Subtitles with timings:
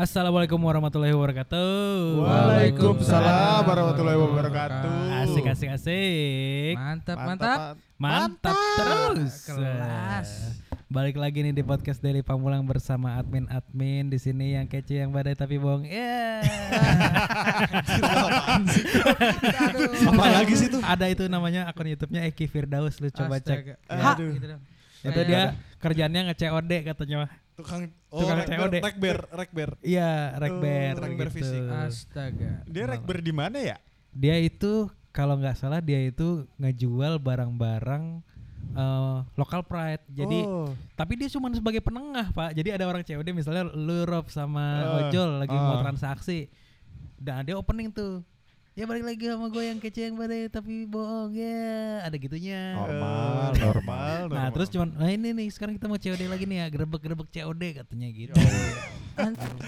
[0.00, 2.24] Assalamualaikum warahmatullahi wabarakatuh.
[2.24, 4.96] Waalaikumsalam warahmatullahi wabarakatuh.
[5.28, 6.72] Asik asik asik.
[6.72, 7.58] Mantap, mantap.
[8.00, 9.44] Mantap, terus.
[9.44, 10.28] Kelas.
[10.88, 15.36] Balik lagi nih di podcast Daily Pamulang bersama admin-admin di sini yang kece yang badai
[15.36, 15.84] tapi bohong.
[15.84, 16.48] Ya.
[20.08, 20.80] Apa lagi sih tuh?
[20.80, 23.76] Ada itu namanya akun YouTube-nya Eki Firdaus lu coba Astaga.
[23.76, 23.84] cek.
[23.92, 24.32] Ha, Aduh.
[24.32, 24.48] gitu.
[25.04, 27.30] Itu dia kerjaannya nge-COD katanya mah.
[27.60, 28.74] Tukang Tukang rekber, COD.
[28.82, 29.70] rekber, rekber.
[29.84, 31.36] Iya, rekber Oh, rekber gitu.
[31.38, 31.62] fisik.
[31.62, 32.52] Astaga.
[32.66, 33.76] Dia rekber di mana ya?
[34.10, 38.22] Dia itu kalau nggak salah dia itu ngejual barang-barang
[38.74, 40.02] eh, local pride.
[40.10, 40.74] Jadi oh.
[40.98, 42.50] tapi dia cuma sebagai penengah, Pak.
[42.54, 45.82] Jadi ada orang COD misalnya lu Rob sama Eh, Ojol lagi mau ah.
[45.86, 46.50] transaksi.
[47.20, 48.24] Dan dia opening tuh.
[48.80, 52.00] Ya balik lagi sama gue yang kece yang badai tapi bohong ya.
[52.00, 52.72] Ada gitunya.
[52.72, 54.48] normal, Eh, normal, Nah normal.
[54.50, 58.08] terus cuman nah ini nih sekarang kita mau COD lagi nih ya Grebek-grebek COD katanya
[58.08, 58.32] gitu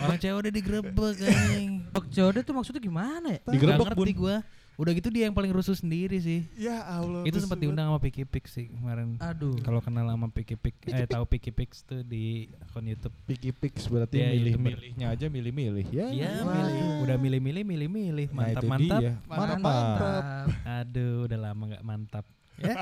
[0.01, 3.41] Orang COD digrebek anjing Bok Jode tuh maksudnya gimana ya?
[3.43, 4.37] Nggak Digerebek, ngerti gua
[4.81, 7.23] Udah gitu dia yang paling rusuh sendiri sih ya Allah.
[7.29, 9.55] Itu sempat diundang sama Piki Pix sih kemarin Aduh.
[9.61, 13.87] Kalau kenal sama Piki Pix Eh tahu Piki Pix tuh di akun YouTube Piki Pix
[13.87, 16.07] berarti Ya, milih-milihnya aja milih-milih ya.
[16.09, 16.57] Iya Wah.
[16.57, 19.13] milih Udah milih-milih milih-milih Nah, itu Mantap-mantap dia.
[19.29, 19.59] Mantap.
[19.61, 20.23] Mantap.
[20.65, 22.75] Aduh udah lama gak mantap Ya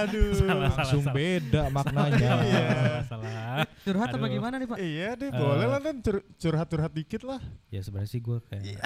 [0.00, 0.32] Aduh.
[0.34, 1.14] Salah, Langsung salah.
[1.14, 2.30] beda maknanya.
[2.34, 3.56] Salah, salah.
[3.80, 4.32] Curhat apa Aduh.
[4.32, 4.78] gimana nih, Pak?
[4.78, 5.34] Iya deh, Eh.
[5.34, 7.38] boleh lah kan cur- curhat-curhat dikit lah.
[7.68, 8.80] Ya sebenarnya sih gue kayak Iya.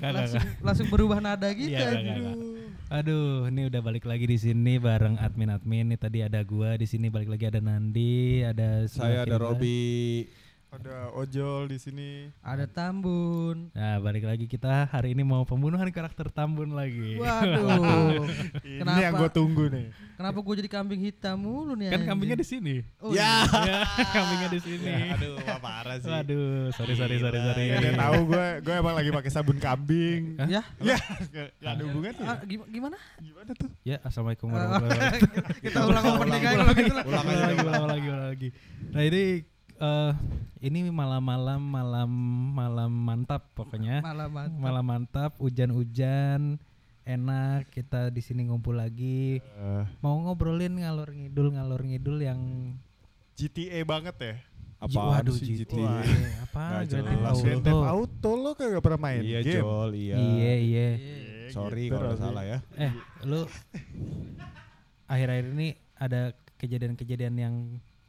[0.12, 1.70] Langsung langsung berubah nada gitu.
[1.70, 2.36] Iya, nggak, nggak, nggak.
[2.90, 5.86] Aduh, ini udah balik lagi di sini bareng admin-admin.
[5.86, 9.38] Nih tadi ada gua di sini balik lagi ada Nandi, ada Saya ada.
[9.38, 10.26] Robi.
[10.70, 12.10] Ada ojol di sini.
[12.40, 13.74] Ada Tambun.
[13.74, 17.18] Nah, balik lagi kita hari ini mau pembunuhan karakter Tambun lagi.
[17.18, 18.22] Waduh.
[18.62, 19.02] Ini Kenapa?
[19.02, 19.90] yang gue tunggu nih.
[20.14, 21.90] Kenapa gue jadi kambing hitam mulu nih?
[21.90, 22.06] kan anjing?
[22.06, 22.76] kambingnya di sini.
[23.02, 23.42] Oh, Ya.
[23.42, 23.82] iya.
[23.98, 24.92] ya, kambingnya di sini.
[25.10, 26.06] Aduh, parah sih.
[26.06, 27.64] Waduh, sorry sorry sorry sorry.
[27.66, 30.38] Ya dia tahu gue, gue emang lagi pakai sabun kambing.
[30.38, 30.46] Hah?
[30.46, 30.62] Ya.
[30.78, 32.24] Ya, gak, gak ada hubungannya.
[32.24, 32.94] Ah, gim- gimana?
[33.18, 33.70] Gimana tuh?
[33.82, 35.58] Ya, assalamualaikum Ah, warahmatullahi wabarakatuh.
[35.58, 36.94] Kita ulang opening aja kalau gitu.
[36.94, 37.58] Ulang lagi, ulang.
[37.58, 38.48] ulang lagi, ulang lagi.
[38.90, 39.22] Nah ini
[39.80, 40.12] eh
[40.60, 42.10] ini malam-malam malam
[42.52, 44.02] malam mantap pokoknya.
[44.06, 44.60] Malah mantap.
[44.60, 46.60] Malam mantap, hujan-hujan,
[47.08, 49.40] enak kita di sini ngumpul lagi.
[49.40, 52.40] Eh, Mau ngobrolin ngalor ngidul ngalor ngidul yang
[53.40, 54.34] GTA banget ya.
[54.80, 56.04] Apaan Waduh, sih GTA?
[56.04, 56.44] GTA?
[56.44, 56.64] Apa?
[56.84, 57.60] Grand.
[57.64, 57.84] Theft Auto.
[57.84, 59.60] Auto lo kagak pernah main Iya, game.
[59.60, 60.16] Jol, iya.
[60.16, 60.88] Iya iya.
[60.96, 62.58] Iya, Sorry gitu, kalau salah ya.
[62.76, 62.92] Eh,
[63.24, 63.44] lu
[65.04, 67.54] akhir-akhir ini ada kejadian-kejadian yang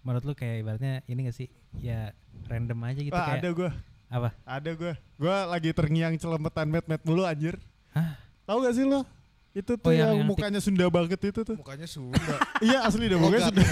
[0.03, 1.47] menurut lu kayak ibaratnya ini gak sih?
[1.77, 2.11] Ya
[2.45, 3.69] random aja gitu Wah, kayak ada gue.
[4.07, 4.29] apa?
[4.43, 4.93] Ada gue.
[5.15, 7.55] Gue lagi terngiang celemetan met-met mulu anjir.
[7.91, 8.19] Hah?
[8.43, 9.07] Tahu gak sih lo?
[9.51, 11.55] Itu Oh, tuh yang- yang, yang mukanya Sunda banget itu tuh.
[11.55, 12.35] Mukanya Sunda.
[12.65, 13.63] iya asli deh mukanya Sunda.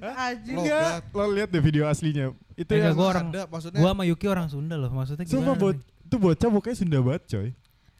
[0.00, 0.56] Anjing.
[0.56, 2.34] Enggak, lo lihat deh video aslinya.
[2.52, 3.78] Itu Enggak, yang gua orang ada maksudnya.
[3.78, 4.90] gua sama Yuki orang Sunda loh.
[4.90, 5.34] Maksudnya gimana?
[5.34, 5.78] Sumpah nih?
[6.02, 7.48] itu bocah mukanya Sunda banget coy.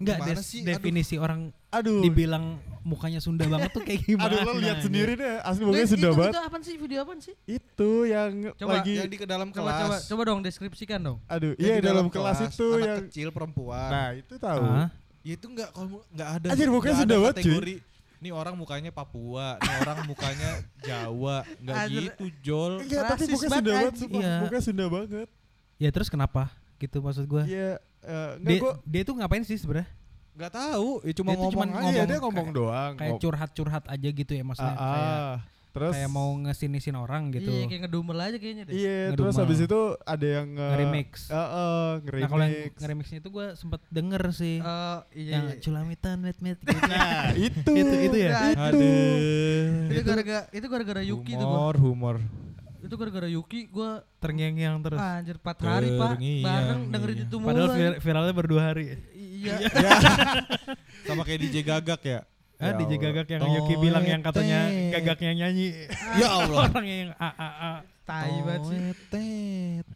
[0.05, 0.61] Enggak des- sih?
[0.61, 0.69] Aduh.
[0.73, 1.41] definisi orang
[1.71, 2.01] Aduh.
[2.01, 2.45] dibilang
[2.83, 4.29] mukanya Sunda banget tuh kayak gimana?
[4.35, 4.87] Aduh lo lihat anjir?
[4.87, 6.33] sendiri deh, asli Nggak, mukanya Sunda itu, banget.
[6.33, 6.75] itu apaan sih?
[6.77, 7.35] Video apaan sih?
[7.45, 9.79] Itu yang Coba, lagi yang di ke dalam Coba kelas.
[9.81, 11.19] coba coba dong deskripsikan dong.
[11.25, 13.89] aduh, Yang iya di dalam kelas, itu anak yang kecil perempuan.
[13.89, 14.63] Nah, itu tahu.
[14.63, 14.89] Hah?
[15.23, 16.47] Ya itu enggak kalau enggak ada.
[16.51, 17.45] Anjir, mukanya nggak Sunda ada banget, cuy.
[17.47, 17.77] kategori.
[18.19, 21.37] Ini orang mukanya Papua, ini orang mukanya Jawa.
[21.59, 22.03] Enggak Anjir.
[22.05, 22.73] gitu, Jol.
[22.81, 23.95] Enggak, tapi mukanya Sunda banget.
[24.05, 24.35] Iya.
[24.39, 25.29] Mukanya Sunda banget.
[25.77, 26.43] Ya terus kenapa?
[26.77, 27.43] Gitu maksud gua.
[27.43, 29.89] Iya, eh, enggak Dia, gua dia tuh ngapain sih sebenarnya?
[30.33, 31.77] Enggak tahu, ya cuma Dia ngomong cuman aja.
[31.77, 32.93] Ngomong dia ngomong kayak- doang.
[32.97, 34.73] Kayak curhat-curhat aja gitu ya maksudnya.
[34.73, 35.37] Ah, Kayak, ah.
[35.73, 37.49] Terus kayak mau ngesinisin orang gitu.
[37.49, 38.73] Iya, kayak ngedumel aja kayaknya deh.
[38.75, 39.41] Iya, terus ngedumel.
[39.41, 41.09] habis itu ada yang nge- Nge-remix.
[41.25, 42.73] Heeh, Nah kalau yang nge-remix.
[42.77, 44.57] ngeremixnya itu gua sempet denger sih.
[44.59, 45.57] Eh, iya, yang iya.
[45.59, 46.77] culamitan met met gitu.
[46.77, 47.73] Nah, itu.
[47.73, 48.31] Itu- itu ya?
[48.53, 48.89] Nah, Itu.
[50.03, 51.73] gara-gara itu gara-gara Yuki tuh gua.
[51.73, 52.17] Humor, humor.
[52.83, 54.99] Itu gara-gara Yuki gua Terngiang-ngiang terus.
[54.99, 56.19] anjir 4 hari, Pak.
[56.19, 56.91] Bareng iya.
[56.91, 57.49] dengerin itu mulu.
[57.55, 58.85] Padahal vir- viralnya berdua hari.
[59.15, 59.55] Iya.
[61.07, 62.21] Sama kayak DJ Gagak ya.
[62.63, 62.93] Ah, Ya DJ.
[62.99, 64.93] Gagak yang Yuki bilang yang katanya Toetet.
[64.95, 65.69] Gagak yang nyanyi.
[66.21, 66.63] Ya Allah.
[66.71, 67.73] Orang yang a a a.
[68.03, 68.79] Tai banget sih.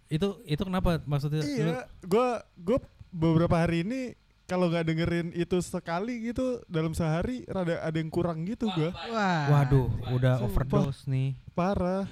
[0.07, 1.43] Itu itu kenapa maksudnya?
[1.43, 2.79] Iya, gua gua
[3.11, 4.15] beberapa hari ini
[4.47, 8.95] kalau nggak dengerin itu sekali gitu dalam sehari rada ada yang kurang gitu gua.
[9.11, 9.63] Wah.
[9.63, 10.55] Waduh, udah Sumpah.
[10.55, 11.35] overdose nih.
[11.51, 12.07] Parah.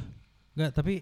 [0.54, 0.94] Enggak, tapi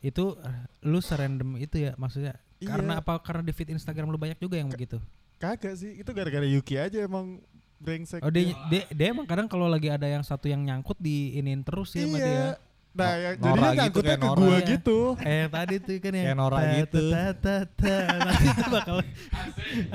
[0.00, 0.34] itu
[0.82, 2.70] lu serandom itu ya maksudnya Iya.
[2.70, 5.02] karena apa karena di feed Instagram lu banyak juga yang begitu.
[5.36, 7.42] Kagak sih, itu gara-gara Yuki aja emang
[7.76, 8.22] brengsek.
[8.22, 11.62] Oh dia, dia, dia emang kadang kalau lagi ada yang satu yang nyangkut di inin
[11.62, 12.26] terus ya sama dia.
[12.26, 12.50] Iya.
[12.92, 14.38] Nah, No- yang Nora jadinya gitu, nyangkutnya kayak ke Nora.
[14.38, 14.66] gua Iya.
[14.68, 14.98] gitu.
[15.24, 17.02] Eh yang tadi tuh kan yang Nora gitu.
[17.08, 18.96] ta- ta- ta- nanti itu bakal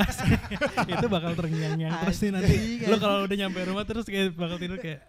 [0.89, 2.55] itu bakal terngiang-ngiang terus nih nanti.
[2.83, 4.99] Lu kalau udah nyampe rumah terus kayak bakal tidur kayak.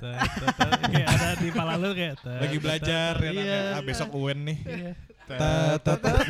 [0.00, 3.60] Kayak ada di pala lu kayak Lagi belajar ya iya.
[3.74, 4.58] Ah, besok UN nih.
[4.62, 4.92] Iya.
[5.22, 6.26] Ta- ta- ta-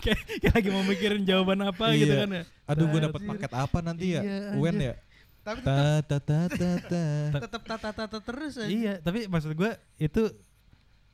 [0.00, 2.22] kayak, lagi mau mikirin jawaban apa gitu Iya.
[2.22, 4.20] kan ya Aduh gue dapat paket apa nanti ya?
[4.20, 4.94] Iya, UN ya?
[5.40, 7.04] Tapi Ta ta ta ta ta.
[7.38, 8.64] tetap tata tata terus aja.
[8.64, 10.32] iya tapi maksud gue itu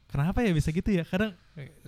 [0.07, 1.35] kenapa ya bisa gitu ya kadang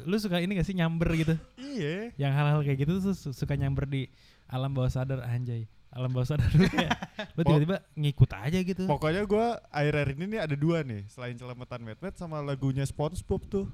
[0.02, 2.10] lu suka ini gak sih nyamber gitu Iya.
[2.19, 4.10] yang hal-hal kayak gitu tuh su- suka nyamber di
[4.44, 6.88] alam bawah sadar anjay alam bawah sadar ya.
[7.36, 7.44] lu ya.
[7.44, 12.00] tiba-tiba ngikut aja gitu pokoknya gue akhir-akhir ini nih ada dua nih selain celametan wet
[12.00, 13.68] wet sama lagunya SpongeBob tuh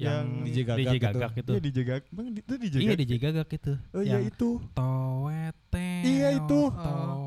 [0.00, 1.36] yang, yang DJ Gagak, DJ Gagak gitu.
[1.36, 1.52] itu.
[1.52, 2.08] Iya DJ Gagak.
[2.08, 2.80] Emang itu DJ Gagak.
[2.80, 3.76] Iya DJ Gagak itu.
[3.92, 4.56] Oh iya itu.
[4.72, 5.92] Toete.
[6.08, 6.60] Iya itu.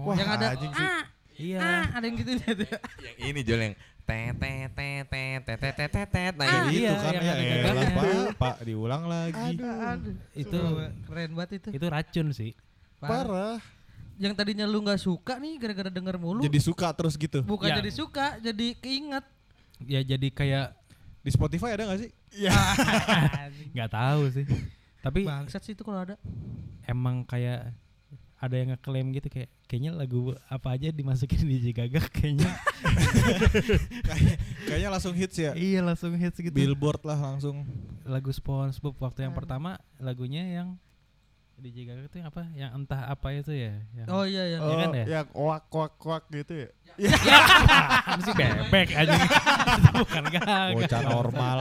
[0.10, 0.90] Wah, yang ada anjing sih.
[1.38, 1.62] Iya.
[1.62, 7.72] Ah, ada yang gitu yang ini Jol yang tetetetetetetetetet nah ah, itu iya, kan ya
[7.72, 10.12] elah pak pak diulang lagi aduh, aduh.
[10.36, 10.60] itu
[11.08, 12.52] keren banget itu itu racun sih
[13.00, 13.64] parah
[14.16, 16.42] yang tadinya lu nggak suka nih gara-gara denger mulu.
[16.42, 17.42] Jadi suka terus gitu.
[17.42, 17.78] bukan Ya.
[17.78, 19.26] jadi suka, jadi keinget.
[19.82, 20.68] ya jadi kayak
[21.20, 22.12] Di Spotify ada gak sih?
[23.74, 24.46] nggak tahu sih
[25.00, 26.16] tapi Bangsat sih itu kalau ada.
[26.84, 27.74] emang kayak
[28.38, 32.48] ada yang ngeklaim gitu kayak kayaknya lagu apa aja dimasukin di DJ Gagak kayaknya
[34.04, 35.52] Kayak- Kayaknya langsung hits ya.
[35.54, 37.64] iya langsung hits gitu Billboard lah langsung.
[38.04, 39.40] lagu SpongeBob waktu yang Aduh.
[39.40, 40.76] pertama lagunya yang
[41.60, 44.58] DJ Gagak itu yang apa yang entah apa itu ya yang Oh iya iya.
[44.60, 45.06] Oh, kan ya?
[45.06, 46.70] yang oak oak oak gitu ya.
[48.04, 51.60] Apaan sih bebek aja itu bukan gagak Bocah normal.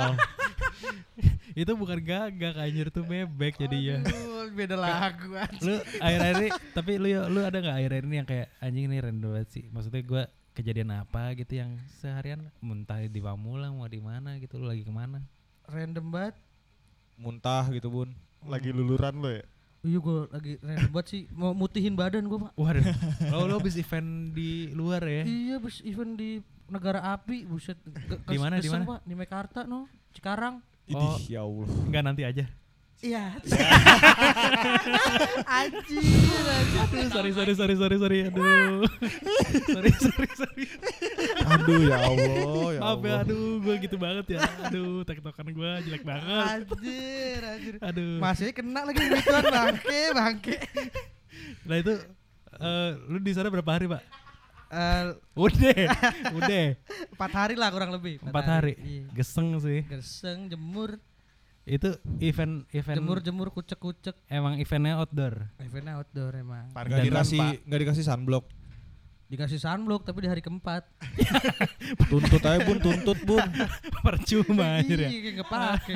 [1.63, 5.69] itu bukan gagak anjir tuh bebek jadi ya Aduh, beda lagu anjing.
[5.69, 9.29] lu akhir-akhir ini tapi lu lu ada nggak akhir-akhir ini yang kayak anjing ini random
[9.37, 10.23] banget sih maksudnya gua
[10.57, 14.93] kejadian apa gitu yang seharian muntah di Pamulang mau di mana gitu lu lagi ke
[14.93, 15.21] mana
[15.73, 16.35] Random banget.
[17.17, 18.11] Muntah gitu bun.
[18.43, 19.45] Lagi luluran lo ya.
[19.83, 22.53] Iya gue lagi random banget sih mau mutihin badan gue pak.
[22.55, 22.87] waduh
[23.35, 26.39] lo lo habis event di luar ya Iya bus event di
[26.71, 27.77] negara api buset.
[28.31, 28.85] Di mana, di mana?
[28.87, 30.63] Pak, Di Mekarta no, Cikarang.
[30.95, 31.19] Oh.
[31.27, 31.69] Ya Allah.
[31.85, 32.45] enggak nanti aja
[33.03, 33.35] Iya.
[35.53, 36.47] Anjir,
[36.79, 38.87] aduh sorry sorry sorry sorry sorry aduh
[39.67, 40.65] sorry sorry sorry
[41.45, 42.31] Aduh ya Allah.
[42.71, 43.17] Ya maaf ya Allah.
[43.21, 47.75] aduh gua gitu banget ya aduh tektokan gua jelek banget Anjir, anjir.
[47.81, 50.57] aduh Masih kena lagi begituan bangke, bangke.
[51.65, 51.93] nah itu
[52.55, 54.03] eh, lu di sana berapa hari pak
[54.73, 55.05] Eh,
[55.37, 55.85] udah
[56.39, 56.65] udah
[57.13, 58.17] empat hari lah kurang lebih.
[58.23, 59.05] empat hari Iya.
[59.13, 60.97] geseng sih Gerseng, jemur,
[61.63, 64.19] itu event event jemur, jemur, kucek, kucek.
[64.27, 66.67] emang eventnya outdoor Eventnya outdoor emang.
[66.75, 68.45] Nggak Parkiran, dikasih nggak dikasih sunblock.
[69.31, 70.83] Dikasih sunblock tapi di hari keempat.
[72.11, 73.41] Tuntut aja bun, tuntut bun.
[74.05, 75.95] percuma anjir ya nggak pakai.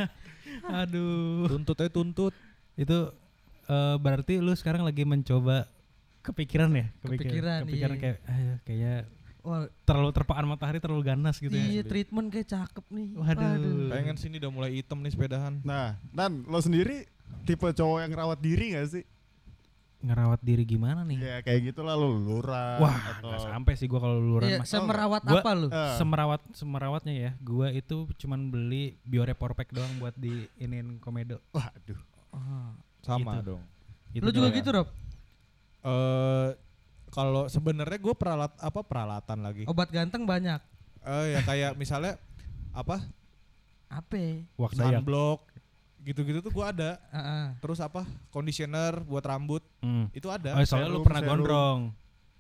[0.70, 2.34] aduh Tuntut aja tuntut.
[2.76, 2.98] itu
[3.66, 5.64] eh, berarti lu sekarang lagi mencoba
[6.20, 8.02] kepikiran ya Kepikiran, kepikiran iya.
[8.02, 8.94] kayak "Ayo, kayaknya
[9.46, 13.14] Wah, terlalu terpaan matahari terlalu ganas gitu iya ya treatment kayak cakep nih.
[13.14, 13.86] Waduh.
[13.88, 15.62] Pengen sini udah mulai hitam nih sepedahan.
[15.62, 17.06] Nah, Dan lo sendiri
[17.42, 19.04] tipe cowok yang rawat diri gak sih?
[19.96, 23.88] ngerawat diri gimana nih Ya kayak gitu lah lo luluran wah atau nggak sampai sih
[23.88, 25.66] gua kalau luluran Iya, mah semerawat Gua- apa lu?
[25.66, 31.40] Eh, semerawat semerawatnya ya gua itu cuman beli biorepor pack doang buat di inin komedo
[31.50, 31.98] waduh.
[32.28, 32.70] Oh.
[33.00, 33.48] Sama Gitu.
[33.48, 33.62] dong.
[34.12, 34.88] Itu Lu juga gitu, Rob?
[35.82, 36.48] Eh
[37.16, 39.64] kalau sebenarnya gue peralat apa peralatan lagi.
[39.64, 40.60] Obat ganteng banyak.
[41.00, 42.20] Eh ya kayak misalnya
[42.70, 43.00] apa
[43.88, 44.18] Apa?
[44.54, 45.00] Wak Dayak.
[45.00, 45.40] sunblock
[46.02, 47.00] gitu-gitu tuh gue ada.
[47.08, 47.44] Heeh.
[47.56, 50.12] Terus apa conditioner buat rambut Hmm.
[50.12, 50.54] itu ada.
[50.54, 51.32] Oh, soalnya lu pernah serum.
[51.32, 51.80] gondrong.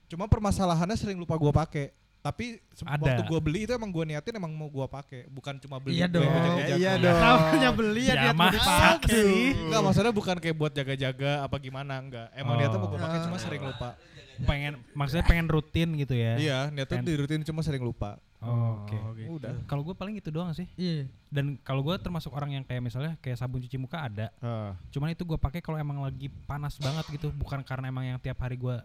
[0.06, 1.86] Cuma permasalahannya sering lupa gue pakai.
[2.26, 2.98] Tapi Ada.
[2.98, 6.02] waktu gue beli itu emang gue niatin emang mau gue pakai, bukan cuma beli.
[6.02, 6.26] Iya buat dong.
[6.26, 6.74] jaga-jaga.
[6.74, 7.18] Iya dong.
[7.22, 9.30] Namanya beli ya, Ya, dia mau dipakai.
[9.54, 12.26] Enggak, maksudnya bukan kayak buat jaga-jaga apa gimana, enggak.
[12.34, 12.58] Emang Oh.
[12.58, 13.90] niatnya mau gue pakai cuma sering lupa.
[14.36, 16.34] Pengen maksudnya pengen rutin gitu ya.
[16.34, 18.18] Iya, niatnya di rutin cuma sering lupa.
[18.36, 18.98] Oh, Oke.
[19.26, 19.54] Udah.
[19.64, 20.68] Kalau gue paling itu doang sih.
[20.76, 21.08] Iya.
[21.30, 24.28] Dan kalau gue termasuk orang yang kayak misalnya kayak sabun cuci muka ada.
[24.38, 28.18] Ah, Cuman itu gue pakai kalau emang lagi panas banget gitu, bukan karena emang yang
[28.18, 28.76] tiap hari gue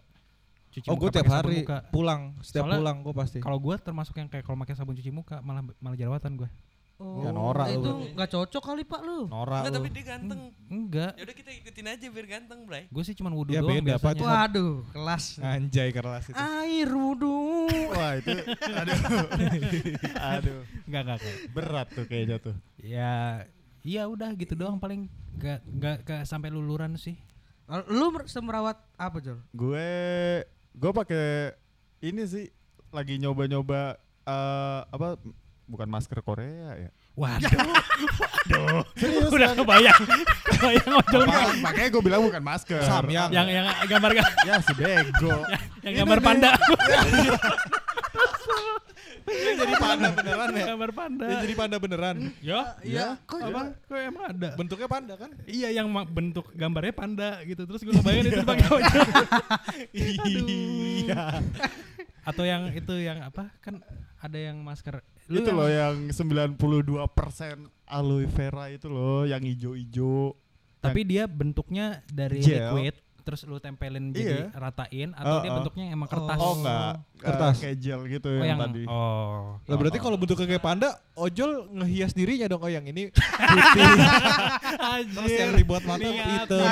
[0.72, 1.78] cuci Oh, muka gue tiap hari muka.
[1.88, 3.38] pulang, setiap Soalnya pulang gue pasti.
[3.38, 6.50] Kalau gue termasuk yang kayak kalau pakai sabun cuci muka malah malah jerawatan gue.
[6.96, 9.26] Oh, Ya, norak lu itu nggak cocok kali pak lu.
[9.26, 9.76] Norak Enggak, lu.
[9.76, 10.40] tapi dia ganteng.
[10.68, 11.12] Enggak.
[11.12, 12.84] Ya udah kita ikutin aja biar ganteng, Bray.
[12.88, 14.14] Gue sih cuman wudhu Ya, doang beda, Pak.
[14.14, 14.22] biasanya.
[14.22, 15.26] Cuma- Waduh, kelas.
[15.40, 16.38] Anjay keras itu.
[16.38, 17.66] Air wudhu.
[17.92, 18.32] Wah itu
[18.64, 18.98] aduh.
[20.32, 20.60] aduh.
[20.84, 21.36] Enggak, enggak, enggak.
[21.52, 22.56] Berat tuh kayaknya tuh.
[22.78, 23.46] Ya
[23.82, 27.18] iya udah gitu doang paling enggak enggak enggak sampai luluran sih.
[27.88, 29.42] Lu mer- semerawat apa Jol?
[29.50, 29.90] Gue
[30.76, 31.56] gue pakai
[32.02, 32.46] ini sih
[32.92, 33.96] lagi nyoba-nyoba
[34.28, 35.18] eh apa
[35.72, 36.90] bukan masker Korea ya.
[37.16, 39.64] Waduh, Serius udah kan?
[39.64, 40.02] kebayang.
[40.48, 41.56] kebayang ojol Apaan?
[41.64, 42.84] Makanya gue bilang bukan masker.
[42.84, 43.32] Samyang.
[43.32, 44.12] yang yang gambar
[44.48, 45.44] Ya si bego.
[45.88, 46.52] yang gambar panda.
[49.32, 50.66] Yang jadi panda beneran ya?
[50.68, 51.26] Gambar panda.
[51.26, 52.16] Yang jadi panda beneran.
[52.40, 53.62] Ya, Iya, kok apa?
[53.82, 54.50] Kok emang ada?
[54.54, 55.30] Bentuknya panda kan?
[55.44, 57.64] Iya yang bentuk gambarnya panda gitu.
[57.64, 59.02] Terus gue ngebayangin itu pakai ojol.
[59.92, 61.42] Iya.
[62.22, 63.50] Atau yang itu yang apa?
[63.60, 63.82] Kan
[64.18, 65.02] ada yang masker.
[65.32, 67.00] itu yang- loh yang 92%
[67.88, 70.36] aloe vera itu loh yang ijo-ijo.
[70.82, 72.74] Tapi dia bentuknya dari Gel.
[72.74, 74.54] liquid terus lu tempelin jadi Iya.
[74.54, 75.56] ratain atau Oh, dia oh.
[75.58, 76.38] bentuknya emang kertas.
[76.38, 77.54] Oh enggak, Kertas.
[77.54, 78.84] Eh, kayak gel gitu Oh, yang, yang tadi.
[78.86, 79.62] oh.
[79.62, 80.04] Lah berarti Oh.
[80.04, 82.60] kalau bentuknya kayak panda, ojol ngehias dirinya dong.
[82.60, 83.86] Oh yang ini putih.
[85.16, 86.66] Terus yang dibuat mata niat, hitam.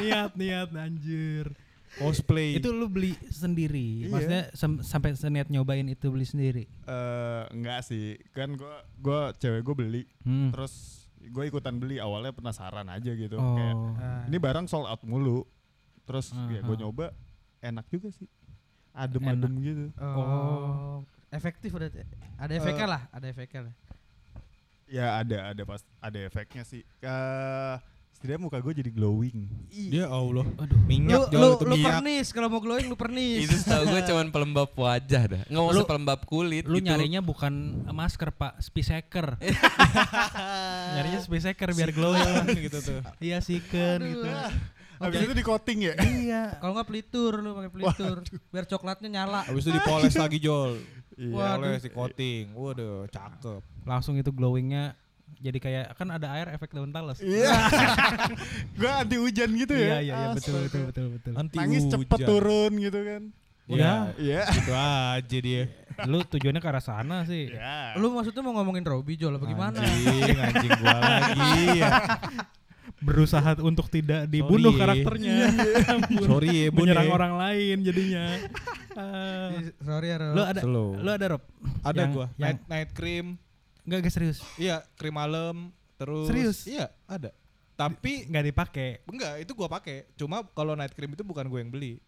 [0.00, 1.46] niat, niat, anjir.
[1.94, 2.58] Cosplay.
[2.58, 4.02] Itu lu beli sendiri.
[4.02, 4.10] Iya.
[4.10, 6.66] Maksudnya sem- sampai seniat nyobain itu beli sendiri.
[6.66, 10.50] Eh, enggak sih, kan gua gua cewek gue beli, Hmm.
[10.50, 13.38] terus gue ikutan beli awalnya penasaran aja gitu.
[13.38, 13.54] Oh.
[13.54, 14.22] Kayak Ah.
[14.26, 15.46] ini barang sold out mulu.
[16.04, 17.12] Terus ya gue nyoba
[17.60, 18.28] enak juga sih.
[18.92, 19.84] Adem-adem gitu.
[19.98, 21.02] Oh.
[21.28, 22.06] Efektif berarti.
[22.38, 23.74] Ada efeknya lah, ada efeknya lah.
[24.84, 26.84] Ya ada ada pas ada efeknya sih.
[27.00, 27.74] Eh
[28.14, 29.50] setidaknya muka gue jadi glowing.
[29.68, 30.46] Dia Allah.
[30.56, 30.78] Aduh.
[30.78, 31.86] Lu Minyak lu, itu lu minyak.
[31.98, 33.48] pernis kalau mau glowing lu pernis.
[33.50, 35.42] Itu setahu gue cuman pelembab wajah dah.
[35.50, 36.86] Nggak mau Lu- pelembab kulit Lu gitu.
[36.86, 37.52] nyarinya bukan
[37.90, 39.34] masker, Pak, spiseker.
[40.94, 43.00] nyarinya spiseker biar glowing gitu tuh.
[43.24, 44.28] Iya siken gitu.
[45.04, 45.94] Habis itu di coating ya.
[46.00, 46.42] Iya.
[46.58, 48.16] Kalau nggak pelitur lu pakai pelitur
[48.50, 49.40] biar coklatnya nyala.
[49.44, 50.80] Habis itu dipoles lagi Jol.
[51.14, 51.60] Iya.
[51.60, 52.44] Dipoles, di coating.
[52.56, 53.62] Waduh, cakep.
[53.84, 54.96] Langsung itu glowingnya
[55.40, 57.20] jadi kayak kan ada air efek daun talas.
[57.20, 57.52] Iya.
[58.78, 59.98] gue anti hujan gitu Iya ya.
[60.00, 60.64] iya iya betul Astaga.
[60.68, 61.32] betul betul betul.
[61.36, 63.22] Anti Nangis cepet turun gitu kan.
[63.64, 64.12] Udah.
[64.20, 64.42] Iya.
[64.52, 65.62] Gitu aja dia.
[66.10, 67.52] Lu tujuannya ke arah sana sih.
[67.52, 67.96] Iya.
[67.96, 69.78] Lu maksudnya mau ngomongin Robby Jol apa gimana?
[69.80, 71.52] Anjing, anjing gua lagi.
[71.80, 71.92] Ya.
[73.04, 74.80] Berusaha untuk tidak dibunuh Sorry.
[74.80, 75.36] karakternya.
[75.94, 76.24] Ampun.
[76.24, 76.88] Sorry ya, Bun.
[76.88, 77.12] Menyerang ya.
[77.12, 78.24] orang lain jadinya.
[79.54, 80.32] Ih, Sorry ya Rob.
[80.32, 80.88] lu ada Slow.
[80.96, 81.42] lu ada Rob?
[81.80, 82.26] Ada Yang- gua.
[82.32, 83.26] Yang Night, night cream.
[83.84, 84.38] enggak enggak serius.
[84.56, 85.68] Iya, krim malam.
[85.94, 86.58] Terus Serius?
[86.64, 87.30] Iya, ada.
[87.74, 88.88] Tapi Enggak dipakai.
[89.04, 90.08] enggak, itu gua pakai.
[90.14, 91.98] Cuma kalau night cream itu bukan gue yang beli.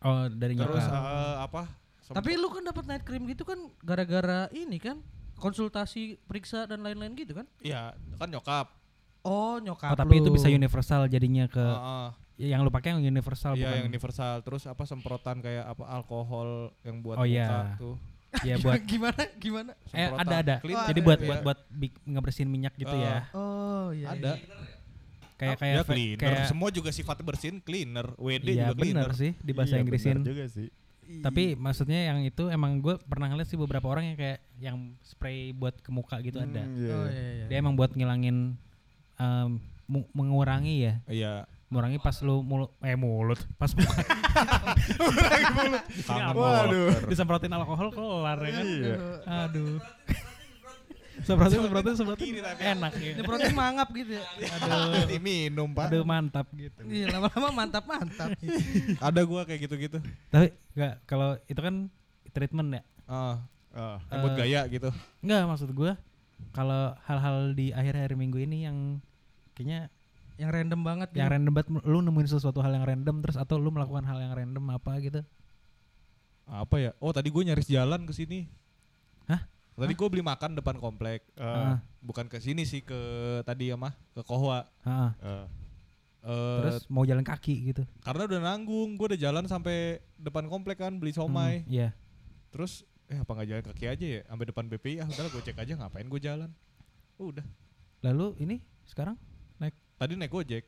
[0.00, 0.96] Oh, dari Terus nyokap.
[0.96, 1.62] eh, apa?
[2.10, 4.98] Tapi lu kan dapat night cream gitu kan gara-gara ini kan
[5.36, 7.46] konsultasi periksa dan lain-lain gitu kan?
[7.60, 8.72] Iya, kan nyokap.
[9.22, 10.20] Oh nyokap Oh, tapi lu.
[10.20, 12.08] itu bisa universal jadinya ke Heeh.
[12.46, 13.76] yang lu pakai yang universal Iya, bukan.
[13.76, 14.32] yang universal.
[14.40, 16.48] Terus apa semprotan kayak apa alkohol
[16.80, 17.76] yang buat Oh, muka iya.
[17.76, 17.96] tuh.
[18.46, 19.72] ya buat gimana gimana?
[19.88, 20.22] eh Semprotan.
[20.22, 20.54] ada ada.
[20.58, 20.74] Clean.
[20.74, 21.26] Oh, Jadi ada, buat iya.
[21.26, 22.98] buat buat bi- ngebersihin minyak gitu Oh.
[22.98, 23.16] ya.
[23.32, 24.06] Oh iya.
[24.10, 24.32] Ada.
[24.34, 24.56] iya.
[25.36, 26.18] Kayak kayak ya cleaner.
[26.18, 28.12] kayak Semua juga sifat bersihin cleaner.
[28.14, 29.04] WD Iya juga cleaner.
[29.04, 30.16] bener sih di bahasa Iya, Inggrisin.
[30.22, 30.68] juga sih.
[31.10, 35.50] Tapi maksudnya yang itu emang gue pernah ngeliat sih beberapa orang yang kayak yang spray
[35.50, 36.62] buat ke muka gitu ada.
[36.62, 36.92] Hmm, iya.
[36.94, 37.44] Oh iya iya.
[37.48, 38.54] Dia emang buat ngilangin
[39.84, 41.32] mu- mengurangi ya, Iya.
[41.66, 44.02] mengurangi pas lu mulut eh mulut, pas muka
[46.00, 46.88] Kangen Waduh.
[46.88, 47.06] water.
[47.06, 48.66] disemprotin alkohol kelar ya kan.
[48.66, 48.96] Iya.
[49.44, 49.78] Aduh.
[51.20, 53.12] semprotin semprotin semprotin enak ya.
[53.12, 54.24] Ini protein mangap gitu ya.
[54.56, 55.04] Aduh.
[55.06, 55.92] Diminum, Pak.
[55.92, 56.80] Aduh mantap gitu.
[56.82, 58.32] Iya lama-lama mantap mantap.
[59.06, 59.98] Ada gua kayak gitu-gitu.
[60.28, 61.92] Tapi enggak kalau itu kan
[62.30, 62.82] treatment ya.
[63.04, 63.36] Ah,
[64.08, 64.88] yang buat Eh, gaya gitu.
[65.20, 65.92] Enggak maksud gue
[66.50, 69.02] kalau hal-hal di akhir-akhir minggu ini yang
[69.60, 69.92] kayaknya
[70.34, 71.08] Yang random banget.
[71.12, 71.34] yang gitu.
[71.36, 74.64] random banget lu nemuin sesuatu hal yang random terus atau lu melakukan hal yang random
[74.70, 75.20] apa gitu.
[76.46, 76.90] Apa ya?
[76.96, 78.48] Oh, tadi gue nyaris jalan ke sini.
[79.26, 79.44] Hah?
[79.76, 81.28] Tadi gue beli makan depan komplek.
[81.34, 81.76] Ah.
[81.76, 82.96] Ah, Bukan ke sini sih ke
[83.44, 84.64] tadi ya mah ke Kohwa.
[84.82, 85.12] ah.
[85.14, 85.44] Ah.
[86.20, 87.82] Eh, terus mau jalan kaki gitu.
[88.00, 91.64] karena udah nanggung, gue udah jalan sampai depan komplek kan beli somai.
[91.64, 91.88] Hmm, Iya.
[92.50, 95.56] Terus eh apa nggak jalan kaki aja ya sampai depan BPI ah udahlah gue cek
[95.58, 96.50] aja ngapain gue jalan.
[97.16, 97.44] Udah.
[98.00, 99.16] Lalu ini sekarang
[100.00, 100.64] Tadi naik Gojek.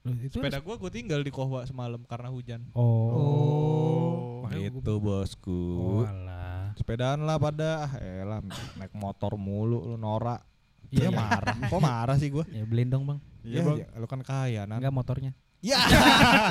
[0.00, 2.64] Loh, itu Sepeda gue gue tinggal di Kohwa semalam karena hujan.
[2.72, 4.40] Oh.
[4.40, 4.48] Oh.
[4.48, 6.00] Gitu bosku.
[6.00, 6.72] Oh, alah.
[6.80, 8.40] Sepedaan lah pada ah elah
[8.80, 10.40] naik motor mulu lu norak.
[10.88, 11.52] Iya, marah.
[11.68, 12.48] Kok marah sih gua?
[12.48, 13.20] Ya beliin dong, Bang.
[13.44, 13.76] Iya, Ya, Bang.
[13.78, 14.80] ya, lu kan kaya nan.
[14.80, 15.32] Enggak motornya.
[15.60, 15.76] Ya.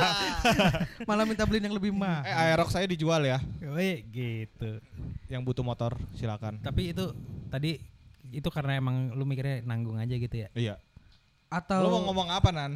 [1.09, 2.21] Malah minta beliin yang lebih mah.
[2.21, 3.41] eh Aerox saya dijual ya.
[3.59, 4.77] Wih, gitu.
[5.25, 6.61] Yang butuh motor silakan.
[6.61, 7.09] Tapi itu
[7.49, 7.81] tadi
[8.29, 10.53] itu karena emang lu mikirnya nanggung aja gitu ya.
[10.53, 10.77] Iya.
[11.49, 12.71] Atau Lu mau ngomong apa nan?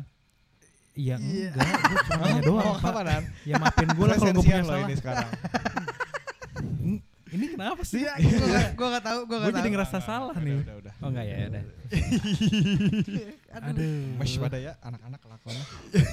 [0.94, 1.58] Iya, enggak.
[1.62, 3.24] Gue cuma nanya doang, apa nan?
[3.46, 4.86] Ya maafin gue lah kalau gue punya lo salah.
[4.86, 5.30] ini sekarang.
[7.34, 8.06] Ini kenapa sih?
[8.06, 10.62] Iya, gua gak, gua gak tahu, gua gue gak jadi ngerasa salah nih.
[10.62, 10.94] Udah udah.
[11.02, 11.64] Oh enggak ya, ya udah.
[13.74, 14.22] Aduh.
[14.22, 15.66] Mesh pada ya anak-anak kelakuannya.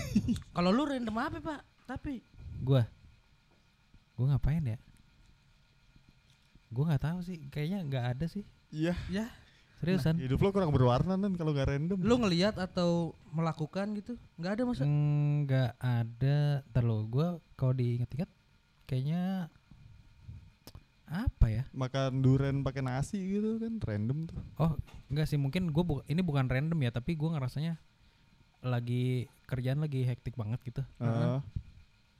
[0.56, 1.60] Kalau lu random apa, Pak?
[1.84, 2.24] Tapi
[2.64, 2.88] Gua
[4.16, 4.80] Gua ngapain ya?
[6.72, 8.44] Gua nggak tahu sih, kayaknya nggak ada sih.
[8.72, 8.94] Iya.
[9.12, 9.26] ya
[9.80, 10.20] Seriusan?
[10.20, 11.98] Hidup lo kurang berwarna kan kalau nggak random.
[12.04, 14.12] lu ngelihat atau melakukan gitu?
[14.36, 14.82] Nggak ada masa?
[14.84, 16.38] Nggak ada.
[16.68, 18.28] Ntar lo, gue kalau diinget-inget
[18.84, 19.48] kayaknya
[21.10, 21.62] apa ya?
[21.74, 24.38] Makan duren pakai nasi gitu kan random tuh.
[24.60, 24.76] Oh,
[25.10, 27.80] enggak sih mungkin gue bu ini bukan random ya, tapi gue ngerasanya
[28.60, 30.82] lagi kerjaan lagi hektik banget gitu.
[31.00, 31.40] Ah,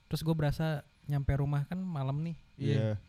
[0.09, 2.35] Terus gue berasa nyampe rumah kan malam nih.
[2.59, 2.99] Iya.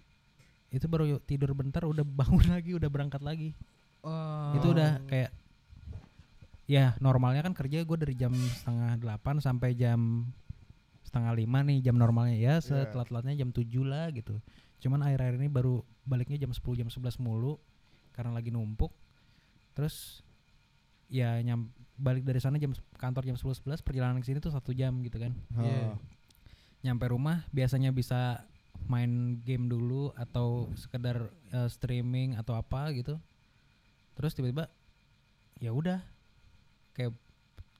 [0.70, 3.56] Itu baru tidur bentar udah bangun lagi, udah berangkat lagi.
[4.02, 4.52] Oh.
[4.54, 5.30] Itu udah kayak
[6.66, 10.30] ya normalnya kan kerja gue dari jam setengah delapan sampai jam
[11.02, 12.64] setengah lima nih jam normalnya ya Iya.
[12.88, 14.38] setelat-telatnya jam 7 lah gitu
[14.80, 17.58] cuman akhir-akhir ini baru baliknya jam 10 jam 11 mulu
[18.10, 18.90] karena lagi numpuk
[19.74, 20.24] terus
[21.06, 24.72] ya nyam balik dari sana jam kantor jam 10 11 perjalanan ke sini tuh satu
[24.72, 25.92] jam gitu kan Ah.
[26.80, 28.42] nyampe rumah biasanya bisa
[28.88, 33.20] main game dulu atau sekedar eh, streaming atau apa gitu
[34.12, 34.68] terus tiba-tiba
[35.58, 36.00] ya udah
[36.92, 37.12] kayak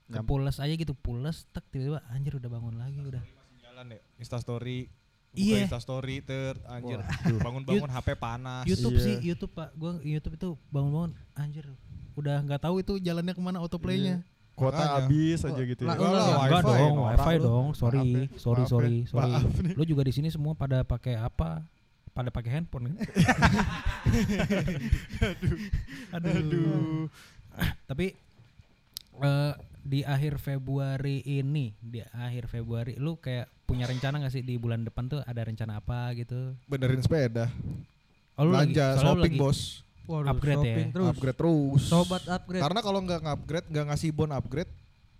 [0.08, 3.22] kepules aja gitu pules tek tiba-tiba anjir udah bangun lagi udah
[3.62, 4.84] Jalan ya, Insta story.
[5.32, 5.64] Iya.
[5.64, 7.00] Insta story ter anjir.
[7.40, 8.68] Bangun-bangun HP panas.
[8.68, 9.02] YouTube Iya.
[9.02, 11.64] sih YouTube pak gua YouTube itu bangun-bangun anjir
[12.12, 14.20] udah nggak tahu itu jalannya ke mana autoplaynya
[14.52, 14.92] Kuota Makanya.
[15.00, 15.88] habis aja gitu ya.
[15.88, 18.00] Lah, Enggak lah, Enggak enggak wifi, dong wifi dong sorry
[18.36, 19.32] sorry sorry sorry
[19.72, 21.64] lu juga di sini semua pada pakai apa
[22.12, 22.96] pada pakai handphone kan
[26.12, 27.04] aduh, Aduh.
[27.84, 28.12] tapi
[29.18, 29.52] eh,
[29.82, 34.84] di akhir Februari ini di akhir Februari lu kayak punya rencana gak sih di bulan
[34.84, 37.48] depan tuh ada rencana apa gitu Benerin sepeda.
[38.36, 39.60] oh, lu lagi, Belanja, lu shopping lagi- bos.
[40.02, 40.62] Waduh, upgrade ya?
[40.66, 41.08] shopping terus.
[41.08, 41.82] Upgrade terus.
[41.86, 42.58] Sobat upgrade.
[42.60, 44.66] Karena kalau nggak upgrade, nggak ngasih bon upgrade,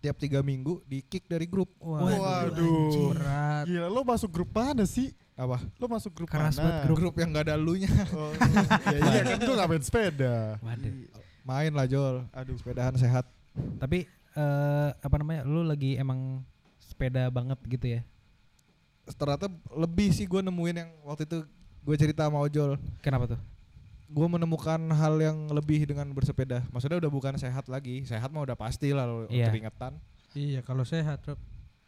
[0.03, 1.71] tiap tiga minggu di kick dari grup.
[1.79, 3.15] Waduh, Waduh.
[3.63, 5.15] Gila lo masuk grup mana sih?
[5.33, 5.57] Apa?
[5.77, 6.85] Lo masuk grup Keras mana?
[6.85, 6.97] grup.
[6.99, 7.89] Grup yang nggak ada lunya.
[8.13, 8.31] Oh,
[8.87, 10.35] ya iya kan gue gak main sepeda.
[10.59, 10.95] Waduh.
[11.43, 12.23] Main lah Jol.
[12.31, 13.25] Aduh, sepedahan sehat.
[13.77, 16.41] tapi eh, apa namanya lu lagi emang
[16.79, 18.01] sepeda banget gitu ya
[19.05, 21.45] Ternyata lebih sih gue nemuin yang waktu itu
[21.83, 22.81] gue cerita sama Ojol.
[23.01, 23.41] kenapa tuh
[24.07, 26.61] Gue menemukan hal yang lebih dengan bersepeda.
[26.69, 28.05] Maksudnya udah bukan sehat lagi.
[28.05, 29.49] Sehat mah udah pasti lah lo Iya.
[29.49, 29.97] keringetan.
[30.33, 31.41] Iya, kalau sehat, Rob.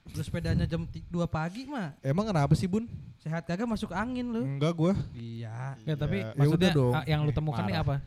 [0.06, 2.85] Lu sepedanya jam 2 pagi mah Emang kenapa sih Bun?
[3.16, 4.44] sehat kagak masuk angin lu.
[4.44, 4.92] Enggak gue.
[5.14, 5.81] Iya.
[5.81, 6.92] ya tapi Ya maksudnya udah dong.
[6.92, 8.05] ah, yang lu temukan nih apa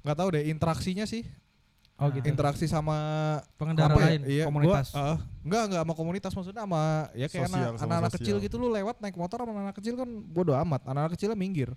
[0.00, 1.28] Nggak tahu deh interaksinya sih.
[1.94, 2.96] oh Nah, gitu Interaksi sama
[3.60, 4.06] Pengendara apa ya?
[4.08, 4.20] lain.
[4.24, 4.88] Iya, Komunitas.
[4.88, 8.72] Gua, uh, enggak enggak sama komunitas maksudnya sama ya kayak anak- anak-anak kecil gitu lu
[8.72, 10.80] lewat naik motor sama anak kecil kan bodo amat.
[10.88, 11.68] Anak-anak kecilnya minggir.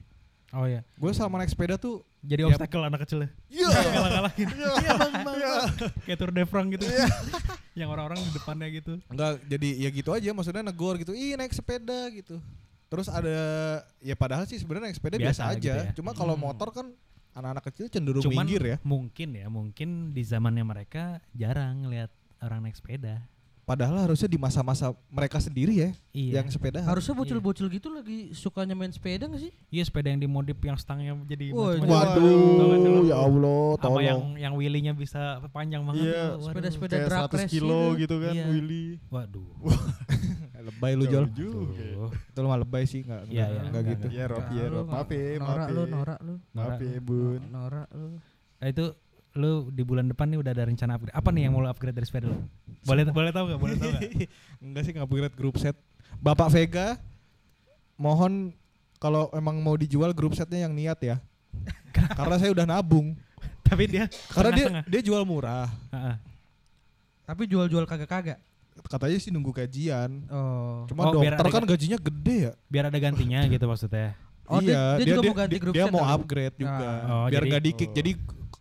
[0.54, 3.68] Oh ya Gue sama naik sepeda tuh jadi Ya, obstacle anak kecilnya Iya.
[3.68, 5.68] kalah-kalahin iya bang bang bang.
[6.04, 6.86] kayak Tour de France gitu
[7.80, 11.12] yang orang-orang di depannya gitu Enggak, jadi ya gitu aja maksudnya negor gitu.
[11.12, 12.38] Ih, naik sepeda gitu.
[12.86, 13.34] Terus ada
[14.00, 15.58] ya padahal sih sebenarnya naik sepeda biasa, Biasa aja.
[15.60, 15.94] gitu ya.
[15.94, 16.46] Cuma kalau Hmm.
[16.46, 16.88] motor kan
[17.34, 18.78] anak-anak kecil cenderung cuman minggir ya.
[18.84, 23.26] mungkin ya mungkin di zamannya mereka jarang lihat orang naik sepeda
[23.64, 26.84] Padahal harusnya di masa-masa mereka sendiri ya iya yang sepeda.
[26.84, 29.56] Harusnya bocil-bocil gitu lagi sukanya main sepeda gak sih?
[29.70, 31.88] iya sepeda yang dimodif yang stangnya jadi macam-macam.
[31.88, 33.04] Waduh.
[33.04, 34.04] Ya Allah, sama tolong.
[34.04, 38.00] yang yang wheelie-nya bisa panjang banget Iya, sepeda-sepeda Kayak drag 100 race kilo gitu.
[38.00, 38.46] gitu kan Iya.
[38.50, 38.86] Willy.
[39.08, 39.48] waduh
[40.64, 41.26] lebay lu Jol.
[41.28, 42.08] Ya.
[42.10, 44.06] Itu lu mah lebay sih enggak Iya, enggak, iya, enggak enggak, gitu.
[44.10, 44.86] Iya Rob, iya Rob.
[44.88, 45.74] Maaf ya, maaf Norak ya.
[45.74, 46.36] lu, norak lu.
[46.52, 47.42] Maaf ya bun.
[47.46, 48.08] Norak lu.
[48.56, 48.86] Nah, itu
[49.34, 51.92] lu di bulan depan nih udah ada rencana upgrade apa nih yang mau lu upgrade
[51.92, 52.38] dari sepeda lu
[52.88, 54.12] boleh boleh tahu nggak boleh tahu nggak
[54.64, 55.74] Enggak sih upgrade grup set.
[56.16, 57.02] Bapak Vega
[57.96, 58.54] mohon
[58.98, 61.16] kalau emang mau dijual grup setnya yang niat ya.
[61.92, 63.14] Karena saya udah nabung.
[63.68, 65.68] tapi dia Karena dia dia jual murah.
[65.90, 66.16] Heeh.
[67.24, 68.40] Tapi jual-jual kagak-kagak.
[68.84, 70.24] Katanya sih nunggu gajian.
[70.30, 70.86] Oh.
[70.86, 72.54] Cuma Oh, dokter kan ga- gajinya gede ya.
[72.68, 76.04] biar ada gantinya gitu maksudnya Oh, dia- dia juga mau ganti grup dia set mau
[76.04, 76.88] upgrade juga.
[77.00, 77.00] Ah.
[77.08, 77.90] Oh, biar jadi- nggak di kick.
[77.90, 77.96] oh.
[77.96, 78.12] Jadi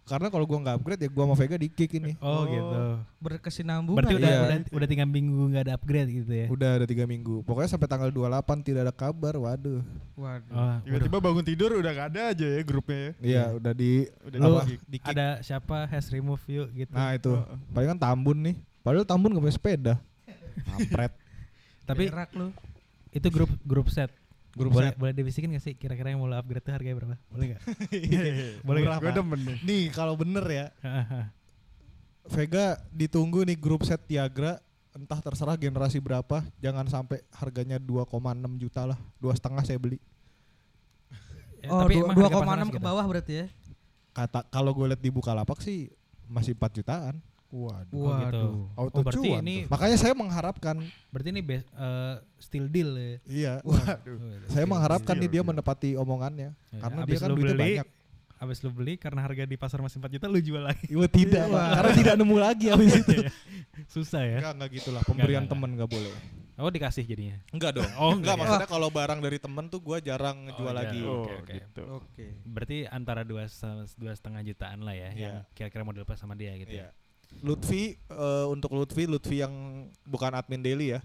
[0.02, 2.18] karena kalau gua nggak upgrade ya gua sama Vega di kick ini.
[2.18, 2.42] oh, Oh.
[2.44, 2.78] gitu
[3.18, 3.96] Berkesinambungan.
[3.96, 4.40] berarti udah Iya.
[4.42, 7.40] udah udah tinggal minggu nggak ada upgrade gitu ya Udah ada tiga minggu.
[7.42, 8.26] Pokoknya sampai tanggal 28
[8.60, 9.34] tidak ada kabar.
[9.34, 9.80] Waduh.
[10.12, 10.52] Waduh.
[10.52, 13.10] oh, Tiba-tiba bangun tidur udah gak ada aja ya grupnya ya.
[13.20, 15.08] Iya, udah di Udah Lu- di- di kick.
[15.08, 17.32] ada siapa has remove you gitu Nah, itu.
[17.32, 17.56] Heeh.
[17.70, 18.54] Paling kan Tambun nih.
[18.80, 19.94] Padahal Tambun nggak punya sepeda.
[20.66, 21.12] Kampret.
[21.82, 22.50] tapi Berak lu.
[23.10, 24.08] itu grup grup set
[24.52, 25.72] Grup boleh boleh dibisikin gak sih?
[25.72, 27.16] Kira-kira yang mau lu upgrade tuh harganya berapa?
[27.26, 27.62] Boleh nggak?
[28.68, 29.56] Boleh Murah, Gue demen nih.
[29.62, 30.66] Nih kalau bener ya,
[32.34, 34.60] Vega ditunggu nih grup set Tiagra
[34.92, 36.44] entah terserah generasi berapa.
[36.58, 38.12] Jangan sampai harganya 2,6
[38.56, 38.98] juta lah.
[39.16, 39.96] Dua setengah saya beli.
[41.58, 42.84] Ya, Oh, tapi dua- pasaran 2,6 ke segitu?
[42.84, 43.46] bawah berarti ya.
[44.12, 45.88] kata kalau gue lihat di Bukalapak sih
[46.26, 47.14] masih 4 jutaan
[47.52, 47.92] Waduh.
[47.94, 48.44] Oh, gitu.
[48.74, 50.76] Auto Oh, berarti cuan ini makanya saya mengharapkan
[51.08, 53.12] berarti ini best, eh, still deal ya.
[53.28, 54.48] iya Waduh.
[54.48, 55.46] saya mengharapkan Iya, nih dia iya.
[55.46, 57.88] menepati omongannya Ya, karena abis dia kan duitnya beli, banyak
[58.42, 60.90] Abis lu beli karena harga di pasar masih 4 juta lu jual lagi.
[60.90, 63.22] Iya tidak karena tidak nemu lagi habis itu
[63.86, 64.38] Susah ya.
[64.42, 66.10] enggak enggak gitulah pemberian Enggak, enggak, boleh
[66.58, 67.38] Oh Oh dikasih jadinya.
[67.48, 67.86] Enggak dong.
[67.96, 68.40] Oh, enggak, enggak ya?
[68.44, 71.00] maksudnya kalau barang dari temen tuh gua jarang Oh, lagi.
[71.00, 71.08] jarang.
[71.08, 71.52] Oh, Oke, oke.
[71.54, 71.82] gitu.
[71.96, 72.26] Oke.
[72.44, 73.48] Berarti antara dua
[73.96, 75.16] dua setengah jutaan lah ya, Iya.
[75.16, 76.70] yang kira-kira model pas sama dia gitu.
[76.70, 76.92] Iya.
[76.92, 77.01] ya.
[77.40, 81.00] Lutfi eh, untuk Lutfi, Lutfi yang bukan admin daily ya.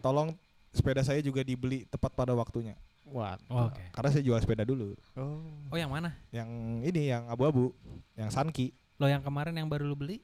[0.00, 0.32] Tolong
[0.70, 2.78] sepeda saya juga dibeli tepat pada waktunya.
[3.10, 3.34] Wah.
[3.50, 3.82] Oh, Oke.
[3.90, 4.94] Karena saya jual sepeda dulu.
[5.18, 5.42] Oh.
[5.68, 6.14] Oh yang mana?
[6.30, 6.48] Yang
[6.86, 7.74] ini yang abu-abu,
[8.14, 8.70] yang Sanki
[9.00, 10.20] Lo yang kemarin yang baru lu beli?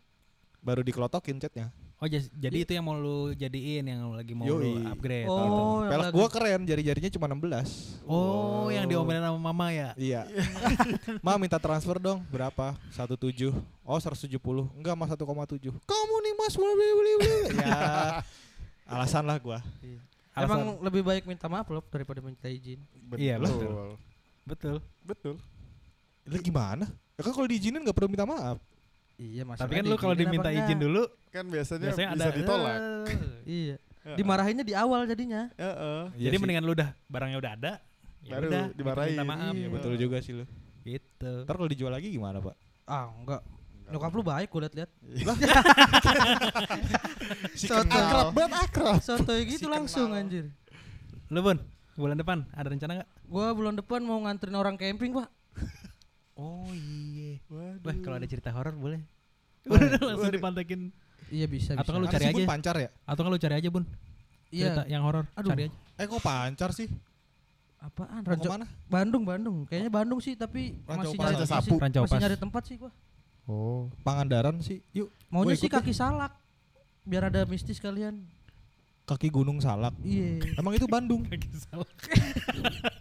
[0.67, 1.71] baru dikelotokin catnya.
[1.97, 4.85] Oh jadi itu yang mau lu jadiin yang lagi mau Yoi.
[4.85, 5.25] lu upgrade.
[5.25, 5.41] Oh,
[5.81, 5.89] gitu.
[5.89, 8.05] Pelek gua keren, jari-jarinya cuma 16.
[8.05, 9.97] Oh, yang diomelin sama mama ya?
[9.97, 10.29] Iya.
[11.25, 12.21] Ma minta transfer dong.
[12.29, 12.77] Berapa?
[12.93, 13.17] 17.
[13.81, 14.29] Oh, 170.
[14.77, 15.73] Enggak, Mas 1,7.
[15.73, 17.13] Kamu nih Mas beli beli beli.
[17.17, 17.41] beli.
[17.65, 18.21] ya.
[18.85, 19.65] Alasan lah gua.
[20.37, 22.77] Emang lebih baik minta maaf loh daripada minta izin.
[23.17, 23.97] Iya, betul.
[24.45, 24.77] betul.
[25.01, 25.35] Betul.
[26.29, 26.85] Lah gimana?
[27.17, 28.61] Ya kan kalau diizinin nggak perlu minta maaf.
[29.17, 29.57] Iya, mas.
[29.57, 32.77] Tapi kan lu kalau diminta izin dulu, Kan biasanya, biasanya bisa ada ditolak.
[32.77, 33.05] "Eh."
[33.45, 33.77] Iya.
[34.15, 35.49] Dimarahinnya di awal jadinya.
[35.55, 36.03] Heeh.
[36.15, 36.41] Iya Jadi sih.
[36.41, 37.73] mendingan lu udah barangnya udah ada,
[38.23, 39.11] ya Baru udah dimarahin.
[39.13, 39.51] minta maaf.
[39.51, 39.69] Iya, Iya.
[39.73, 40.45] betul juga sih lu.
[40.83, 41.33] Gitu.
[41.43, 42.55] Ntar kalau dijual lagi gimana, Pak?
[42.85, 43.43] Ah, enggak.
[43.87, 44.91] Nyokap lu baik gue liat-liat.
[47.55, 47.89] Si Soto.
[47.89, 48.99] Akrab banget akrab.
[49.01, 50.23] Sotoy gitu Si langsung kenal.
[50.23, 50.45] anjir.
[51.27, 51.59] Lu Bun,
[51.95, 53.11] bulan depan ada rencana nggak?
[53.27, 55.29] Gua bulan depan mau nganterin orang camping, Pak.
[56.37, 57.16] Oh iya.
[57.87, 59.01] Wah kalau ada cerita horor boleh.
[59.65, 60.81] Udah langsung dipantekin.
[61.27, 61.89] Iya bisa Atau bisa.
[61.89, 62.47] kalau lu Kan cari aja.
[62.47, 62.89] pancar ya?
[63.03, 63.85] Atau kalau lu cari aja Bun.
[64.47, 64.93] Cerita Iya.
[64.93, 65.25] yang horor.
[65.33, 65.75] Cari aja.
[65.97, 66.87] Eh kok pancar sih?
[67.77, 68.23] Apaan?
[68.23, 68.67] Mau Ranco ke mana?
[68.87, 69.57] Bandung, Bandung.
[69.65, 71.75] Kayaknya Bandung sih, tapi Ranca masih nyari masih, Sapu.
[71.77, 72.19] Masih Upas.
[72.19, 72.91] nyari tempat sih gua.
[73.47, 73.87] Oh.
[74.03, 74.83] Pangandaran sih.
[74.91, 75.83] Yuk, Maunya sih ikut deh.
[75.83, 76.33] kaki salak.
[77.03, 78.27] Biar ada mistis kalian.
[79.05, 79.95] kaki Gunung Salak.
[80.03, 80.43] Iya.
[80.59, 81.23] Emang itu Bandung.
[81.31, 81.87] Kaki salah.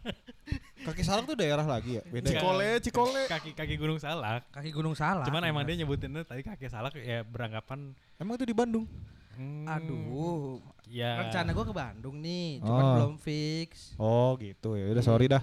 [0.86, 2.04] Kaki Salak tuh daerah lagi ya?
[2.06, 2.38] Beda ya?
[2.38, 3.22] Cikole, Cikole.
[3.26, 4.46] Kaki kaki gunung salak.
[4.50, 5.26] Kaki Gunung Salak.
[5.26, 8.86] Cuman emang dia nyebutinnya tadi kaki salak ya beranggapan Emang itu di Bandung?
[9.34, 10.62] hmm, Aduh.
[10.86, 11.26] Ya.
[11.26, 12.94] Rencana gua ke Bandung nih, cuman Oh.
[12.96, 13.98] belum fix.
[13.98, 14.86] Oh gitu ya.
[14.88, 15.42] Udah sorry dah.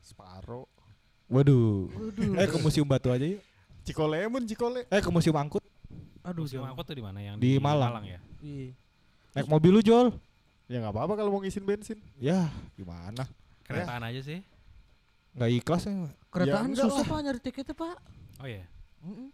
[0.00, 0.70] Separo.
[1.26, 1.90] Waduh.
[1.90, 2.38] Waduh.
[2.38, 3.42] Eh ke Museum Batu aja yuk.
[3.82, 4.86] Cikole mun Cikole.
[4.86, 5.60] Eh ke Museum Angkut.
[6.22, 6.70] Aduh, Museum jauh.
[6.70, 8.00] angkot tuh di mana yang Di Malang.
[8.06, 8.16] ya?
[8.40, 8.72] Iya.
[9.34, 10.14] Naik mobil lu Jol.
[10.64, 11.98] Ya nggak apa-apa kalau mau ngisiin bensin.
[12.16, 13.28] Ya gimana?
[13.66, 14.40] Keretaan aja sih.
[15.34, 15.92] Nggak ikhlas ya.
[16.30, 17.04] Keretaan enggak susah.
[17.04, 17.96] Pak nyari tiketnya, Pak.
[18.38, 18.64] Oh iya.
[19.02, 19.28] Mm-mm.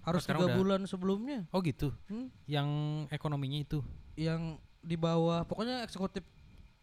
[0.00, 1.38] Harus sekarang tiga udah- bulan sebelumnya.
[1.50, 1.92] Oh gitu.
[2.06, 2.28] Hmm.
[2.44, 2.68] Yang
[3.08, 3.78] ekonominya itu.
[4.16, 6.24] Yang di bawah, pokoknya eksekutif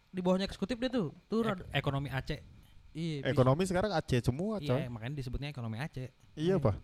[0.08, 1.10] di bawahnya eksekutif dia tuh.
[1.26, 2.38] Tuh Ek- ekonomi Aceh.
[2.92, 3.20] iya.
[3.20, 4.70] bis- Ekonomi sekarang Aceh semua, coy.
[4.70, 6.08] Iya, makanya disebutnya ekonomi Aceh.
[6.34, 6.78] Iya, Pak.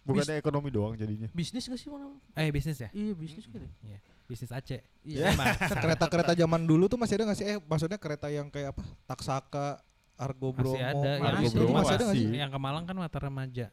[0.00, 1.28] Bukannya ekonomi doang jadinya.
[1.30, 2.16] bisnis gak sih mana?
[2.32, 2.88] Eh bisnis ya?
[2.90, 3.66] Iya bisnis gitu.
[3.84, 3.98] Iya.
[4.24, 4.80] Bisnis Aceh.
[5.02, 5.34] Iya.
[5.34, 5.50] Emang.
[5.58, 7.46] Kereta-kereta zaman dulu tuh masih ada nggak sih?
[7.46, 8.82] Eh maksudnya kereta yang kayak apa?
[9.04, 9.82] Taksaka,
[10.20, 10.76] Argo Bromo.
[10.76, 11.10] Masih ada.
[11.16, 11.56] Argo Yang, Masih.
[11.56, 12.26] Bromo masih ada masih.
[12.36, 13.66] yang ke Malang kan Mata Remaja.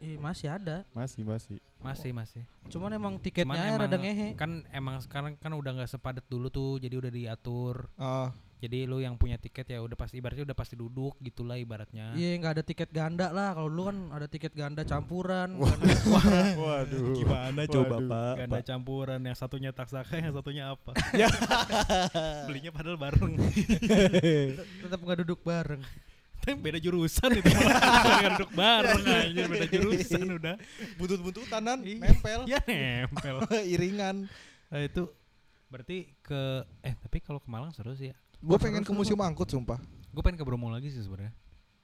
[0.00, 0.76] Iya masih ada.
[0.96, 1.60] Masih, masih.
[1.84, 2.42] Masih, masih.
[2.72, 4.32] Cuman emang Cuman tiketnya emang rada ngehe.
[4.32, 7.92] kan emang sekarang kan udah nggak sepadat dulu tuh, jadi udah diatur.
[8.00, 12.12] Ah, Jadi lu yang punya tiket ya udah pasti ibaratnya udah pasti duduk gitulah ibaratnya.
[12.12, 13.56] Iya nggak ada tiket ganda lah.
[13.56, 15.56] Kalau dulu kan ada tiket ganda campuran.
[15.56, 15.72] Wah.
[15.72, 17.16] ganda- Waduh.
[17.16, 18.32] gimana coba, Pak?
[18.38, 20.92] Ganda campuran yang satunya taksaka yang satunya apa?
[21.16, 21.32] Ya.
[22.44, 23.32] Belinya padahal bareng.
[24.84, 25.80] tetap nggak duduk bareng.
[26.40, 27.48] Tapi beda jurusan itu.
[27.48, 30.54] Bukan duduk bareng aja beda jurusan udah.
[30.96, 31.96] Buntut-buntutan Iya.
[31.96, 32.40] nempel.
[32.44, 33.36] Ya nempel.
[33.62, 34.28] Iringan.
[34.68, 35.08] Nah, itu
[35.68, 36.40] berarti ke
[36.82, 38.16] eh tapi kalau ke Malang seru sih ya.
[38.40, 39.76] Gue pengen ke Museum Angkut sumpah.
[40.10, 41.32] Gue pengen ke Bromo lagi sih sebenarnya.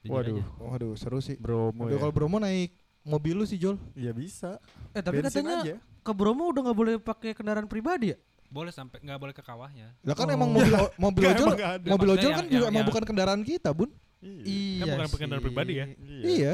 [0.07, 0.39] Waduh.
[0.39, 0.45] aja.
[0.57, 1.35] Waduh seru sih.
[1.37, 2.01] Bromo Aduh, ya.
[2.01, 3.77] kalau Bromo naik mobil lu sih Jol.
[3.93, 4.59] Iya bisa.
[4.93, 5.75] Eh tapi Bensin katanya aja.
[5.77, 8.19] ke Bromo udah nggak boleh pakai kendaraan pribadi ya?
[8.47, 9.91] Boleh sampai nggak boleh ke kawahnya.
[10.01, 10.33] Lah kan Oh.
[10.33, 11.49] emang mobil mobil ojol
[11.85, 13.91] mobil ojol yang- kan juga yang- emang yang- bukan kendaraan kita, Bun.
[14.23, 14.43] Iya.
[14.87, 14.95] Iya.
[15.05, 15.47] bukan kendaraan sih.
[15.51, 15.87] pribadi ya?
[16.23, 16.53] Iya.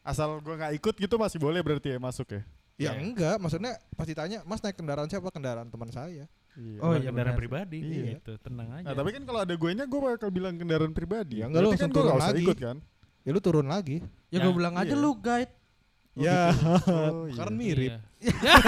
[0.00, 2.42] Asal gua nggak ikut gitu masih boleh berarti ya masuk ya.
[2.80, 2.90] Ya Iya.
[2.98, 6.26] enggak, maksudnya pasti tanya, "Mas naik kendaraan siapa?" Kendaraan teman saya.
[6.52, 6.78] Iya.
[6.78, 7.40] Oh, iya kendaraan benar.
[7.40, 8.04] pribadi Iya.
[8.14, 8.32] gitu.
[8.38, 8.84] Tenang aja.
[8.84, 11.34] Nah, tapi kan kalau ada gue nya gue bakal bilang kendaraan pribadi.
[11.36, 12.42] Ya, enggak, lu kan gue turun usah lagi.
[12.42, 12.76] ikut kan?
[13.20, 13.96] Ya lu turun lagi.
[14.28, 14.98] Ya, Ya, gue bilang aja iya.
[14.98, 15.52] lu guide.
[16.12, 16.52] Ya,
[17.08, 17.36] Oh, iya.
[17.38, 17.90] kan mirip.
[17.90, 17.98] Iya.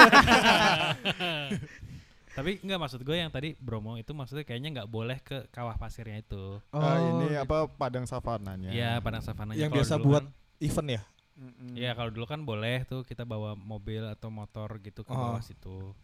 [2.34, 6.18] Tapi enggak maksud gue yang tadi Bromo itu maksudnya kayaknya nggak boleh ke kawah pasirnya
[6.18, 6.58] itu.
[6.68, 7.38] Ah, ini gitu.
[7.38, 8.74] apa padang savananya?
[8.74, 9.54] Iya, padang savananya.
[9.56, 11.02] Yang biasa buat kan- Event ya?
[11.34, 11.74] Mm-mm.
[11.74, 15.18] Iya kalau dulu kan boleh tuh kita bawa mobil atau motor gitu ke Oh.
[15.20, 15.94] bawah situ.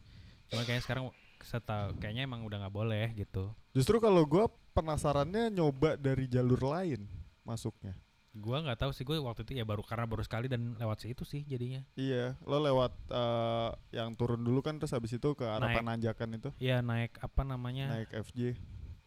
[0.47, 1.05] Cuma kayaknya sekarang
[1.43, 3.53] setahu kayaknya emang udah nggak boleh gitu.
[3.71, 7.07] Justru kalau gue penasarannya nyoba dari jalur lain
[7.43, 7.95] masuknya.
[8.31, 11.27] Gua nggak tahu sih gue waktu itu ya baru karena baru sekali dan lewat situ
[11.27, 11.83] sih jadinya.
[11.99, 15.83] Iya, lo lewat eh, yang turun dulu kan terus habis itu ke arah Naik.
[15.83, 17.91] Pananjakan itu Iya naik apa namanya?
[17.91, 18.55] naik FJ.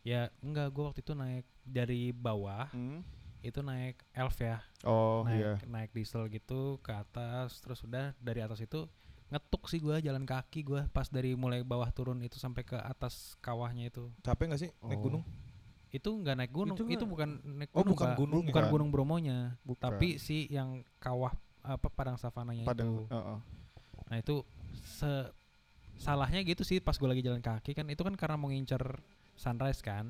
[0.04, 3.00] Ya enggak gue waktu itu naik dari bawah Hmm.
[3.40, 4.60] itu naik elf ya.
[4.84, 5.54] Oh naik iya.
[5.72, 8.92] naik diesel gitu ke atas terus udah dari atas itu
[9.34, 13.34] ngetuk sih gua jalan kaki gua pas dari mulai bawah turun itu sampai ke atas
[13.40, 15.04] kawahnya itu Capek gak sih naik Oh.
[15.04, 15.24] gunung?
[15.90, 18.18] itu nggak naik gunung Itu itu, nggak- bukan naik Oh, gunung bukan Pak.
[18.18, 18.70] gunung bukan ya?
[18.70, 19.84] gunung bromonya Bukan.
[19.84, 23.38] tapi si yang kawah apa padang savananya Padang, itu heeh.
[24.04, 24.36] nah itu
[24.84, 25.10] se
[25.96, 28.82] salahnya gitu sih pas gue lagi jalan kaki kan itu kan karena mau ngincer
[29.34, 30.10] sunrise kan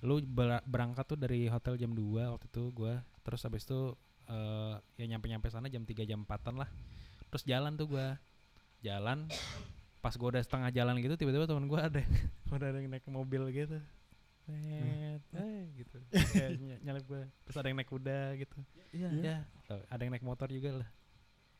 [0.00, 3.94] lu ber- berangkat tuh dari hotel jam 2 waktu itu gua terus habis itu
[4.26, 6.70] eh, ya nyampe nyampe sana jam 3 jam 4an lah
[7.28, 8.18] terus jalan tuh gua
[8.82, 9.26] jalan
[9.98, 12.00] pas gua udah setengah jalan gitu tiba-tiba teman gua ada
[12.54, 13.78] udah ada yang naik mobil gitu.
[14.48, 15.98] Net, eh, gitu.
[16.32, 18.58] Kayak ny- nyalip gua terus ada yang naik kuda gitu.
[18.88, 19.08] Iya.
[19.20, 19.36] ya
[19.68, 20.88] tuh, ada yang naik motor juga lah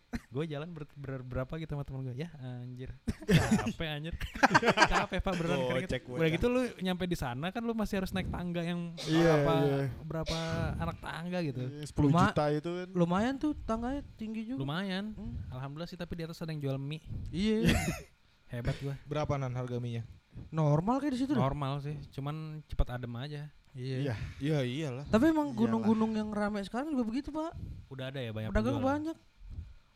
[0.08, 2.96] gue jalan ber, ber- berapa gitu sama temen gue ya anjir
[3.28, 4.14] capek anjir
[4.92, 5.88] capek pak beneran keringet.
[5.90, 9.20] Gocek udah gitu lu nyampe di sana kan lu masih harus naik tangga yang Iya,
[9.36, 9.78] berapa iya.
[10.00, 10.38] berapa
[10.78, 12.88] anak tangga gitu Iya, 10 Luma- juta itu kan.
[12.90, 14.58] Lumayan tuh tangganya tinggi juga.
[14.58, 15.36] lumayan Hmm.
[15.50, 17.68] alhamdulillah sih tapi di atas ada yang jual mie Iya.
[18.52, 20.08] hebat gua Berapa nan harga mie-nya?
[20.48, 21.32] Normal kayak di situ.
[21.32, 21.42] dah.
[21.42, 23.96] normal sih cuman cepat adem aja Iya.
[24.00, 24.14] Iya.
[24.40, 25.04] Iya iyalah.
[25.06, 27.52] Tapi emang gunung-gunung yang ramai sekarang juga begitu, Pak.
[27.88, 29.16] udah ada ya banyak Pedagang banyak.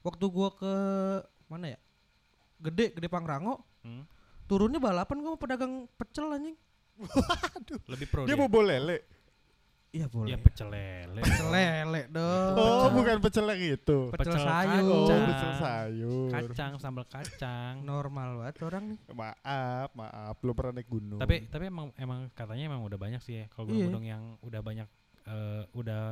[0.03, 0.75] Waktu gua ke
[1.47, 1.79] mana ya?
[2.59, 4.07] Gede, Gede Pangrango, Hmm.
[4.45, 6.59] turunnya balapan gua sama pedagang pecel anjing.
[7.89, 8.99] lebih pro Dia dia, bobo lele.
[9.93, 10.33] Iya boleh.
[10.33, 12.53] ya pecel lele Pecel lele dong.
[12.55, 13.99] Oh, Pecel- bukan pecel yang itu.
[14.09, 14.89] Pecel Pecel sayur.
[14.89, 15.23] Oh, Kacang.
[15.27, 16.31] pecel sayur.
[16.33, 18.99] kacang sambal kacang Normal banget orang nih.
[19.11, 21.21] Maaf, maaf, belum pernah naik gunung.
[21.21, 23.85] tapi tapi emang emang katanya emang udah banyak sih ya kalau Iya.
[23.85, 24.89] gunung-gunung yang udah banyak
[25.23, 26.03] eh, udah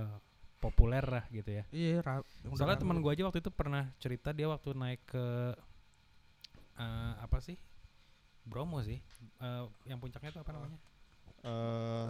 [0.60, 4.44] populer lah gitu ya Iya, ra- soalnya teman gua aja waktu itu pernah cerita dia
[4.44, 5.26] waktu naik ke
[6.76, 7.56] eh, apa sih
[8.42, 9.00] Bromo sih
[9.36, 10.78] Eh, yang puncaknya itu apa namanya
[11.40, 12.08] Eh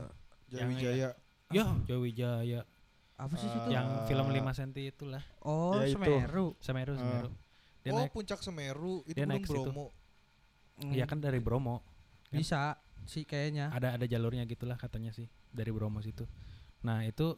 [0.50, 1.08] Yang Jawijaya.
[1.48, 2.60] ya Jawijaya
[3.14, 3.68] apa sih Eh, situ?
[3.70, 4.32] yang film Ah.
[4.32, 5.94] 5 cm itulah Oh, Ya, itu.
[5.94, 6.46] Semeru.
[6.58, 6.94] Semeru.
[6.96, 7.30] Semeru
[7.80, 9.56] dia oh, naik puncak Semeru itu dia Gunung naik situ.
[9.62, 9.86] Bromo.
[10.76, 11.80] Hmm, ya kan dari Bromo
[12.28, 13.68] bisa sih kayaknya.
[13.70, 16.24] ada ada jalurnya gitulah katanya sih dari Bromo situ
[16.80, 17.36] nah itu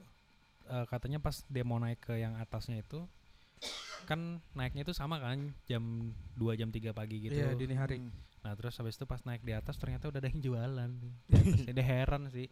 [0.65, 3.07] eh, katanya pas dia mau naik ke yang atasnya itu
[4.03, 8.03] kan naiknya itu sama kan jam 2 jam 3 pagi gitu Iya, dini hari.
[8.03, 8.11] Hmm.
[8.43, 10.91] nah terus habis itu pas naik di atas ternyata udah ada yang jualan
[11.31, 11.73] di atasnya.
[11.73, 12.51] dia heran sih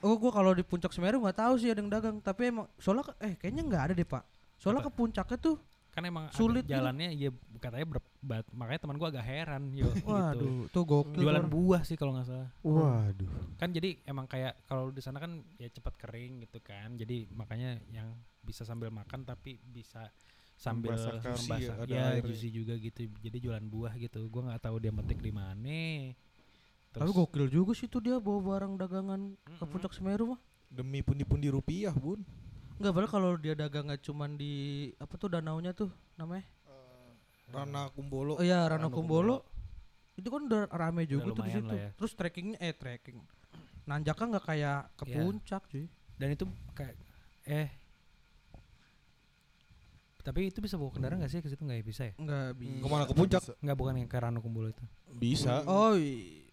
[0.00, 3.12] Oh, gua kalau di puncak Semeru nggak tahu sih ada yang dagang, tapi emang soalnya
[3.20, 4.24] eh kayaknya nggak ada deh, Pak.
[4.56, 4.88] Soalnya Apa?
[4.88, 5.56] ke puncaknya tuh
[5.90, 6.78] kan emang Sulit gitu.
[6.78, 10.06] jalannya ya katanya berbat makanya teman gua agak heran yo gitu.
[10.06, 11.18] waduh, tuh gokil.
[11.18, 11.50] jualan orang.
[11.50, 13.30] buah sih kalau nggak salah Waduh.
[13.58, 17.82] kan jadi emang kayak kalau di sana kan ya cepat kering gitu kan jadi makanya
[17.90, 20.08] yang bisa sambil makan tapi bisa
[20.54, 24.92] sambil membasah ya, ya juicy juga gitu jadi jualan buah gitu gua nggak tahu dia
[24.94, 26.14] metik di mana
[26.90, 29.70] Tapi gokil juga sih tuh dia bawa barang dagangan ke Mm-mm.
[29.70, 30.40] puncak Semeru mah.
[30.66, 32.18] Demi pundi-pundi rupiah, Bun.
[32.80, 34.52] Enggak, padahal kalau dia dagang nggak cuman di
[34.96, 36.48] apa tuh danaunya tuh namanya?
[37.50, 38.38] Rana Kumbolo.
[38.38, 39.36] Oh iya, Rano Rano Kumbolo.
[40.16, 41.74] Itu kan udah rame juga tuh di situ.
[41.74, 41.90] ya.
[41.92, 43.20] Terus trekkingnya eh trekking.
[43.84, 45.16] Nanjaknya nggak kayak ke Iya.
[45.18, 45.86] puncak cuy.
[46.20, 46.44] dan itu
[46.76, 46.92] kayak
[47.48, 47.72] eh
[50.20, 52.76] tapi itu bisa bawa kendaraan nggak sih ke situ nggak ya bisa ya Enggak bisa.
[52.76, 53.40] Ke mana ke puncak?
[53.40, 53.52] Bisa.
[53.56, 54.84] nggak bukan yang ke Rano Kumbolo itu
[55.16, 55.64] Bisa.
[55.64, 55.96] Oh,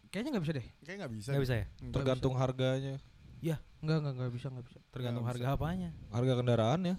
[0.07, 0.67] kayaknya nggak bisa deh.
[0.87, 1.29] Kayak nggak bisa.
[1.35, 2.95] nggak bisa ya Nggak Tergantung harganya.
[3.39, 3.61] Enggak,
[4.01, 4.79] enggak, enggak bisa, enggak bisa.
[4.89, 6.95] tergantung Nggak harga apanya Harga kendaraan ya.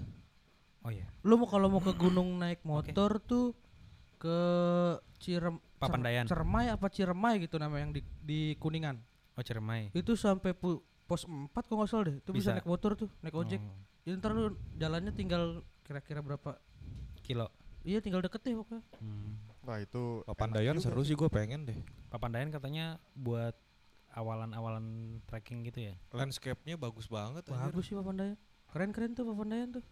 [0.81, 3.51] oh iya Lu mau kalau mau ke gunung naik motor tuh
[4.17, 4.39] ke
[5.19, 6.23] Cirem Papandayan.
[6.23, 8.99] Cer- Cermai apa Ciremai gitu nama yang di di Kuningan.
[9.35, 12.17] oh Ciremai Itu sampai pu- pos 4 kalau nggak salah deh.
[12.17, 12.51] Itu bisa.
[12.51, 12.57] Bisa.
[12.57, 13.59] naik motor tuh, naik ojek.
[13.59, 15.43] Oh, Jadi ntar lu jalannya tinggal
[15.83, 16.59] kira-kira berapa?
[17.21, 18.83] kilo Iya tinggal deket deh pokoknya.
[18.99, 19.35] Hmm.
[19.63, 21.79] Wah, itu Papandayan seru sih gue pengen deh.
[22.09, 23.53] Papandayan katanya buat
[24.19, 24.85] awalan-awalan
[25.25, 27.71] trekking gitu ya Landscape-nya bagus banget anjir.
[27.71, 28.37] Bagus sih Papandayan.
[28.69, 29.85] Keren-keren tuh Papandayan tuh.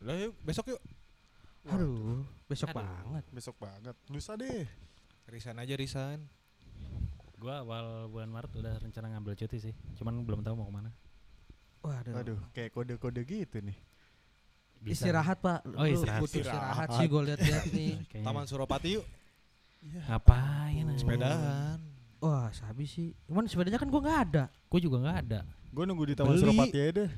[0.00, 0.80] Lah yuk, besok yuk.
[1.64, 2.82] Aduh, besok Aduh.
[2.82, 3.24] banget.
[3.30, 3.94] Besok banget.
[4.06, 4.66] Lusa deh.
[5.26, 6.20] Resign aja resign.
[7.34, 10.90] gua awal bulan Maret udah rencana ngambil cuti sih cuman belum tahu mau ke mana
[11.82, 12.14] Waduh.
[12.14, 13.74] Waduh, kayak kode-kode gitu nih.
[14.78, 15.10] Bisa.
[15.10, 15.66] Istirahat, Pak.
[15.74, 16.22] Oh, Lu istirahat.
[16.22, 16.88] butuh istirahat Istirahat.
[16.94, 17.92] sih gue lihat-lihat nih.
[18.26, 19.06] Taman Suropati yuk.
[20.06, 20.98] ngapain aja?
[21.02, 21.78] Sepedaan.
[22.22, 23.12] Wah, sabi sih.
[23.26, 24.42] Cuman sepedanya kan gua nggak ada.
[24.64, 26.40] gua juga nggak ada Gue nunggu di Taman Beli.
[26.44, 27.10] Suropati aja deh.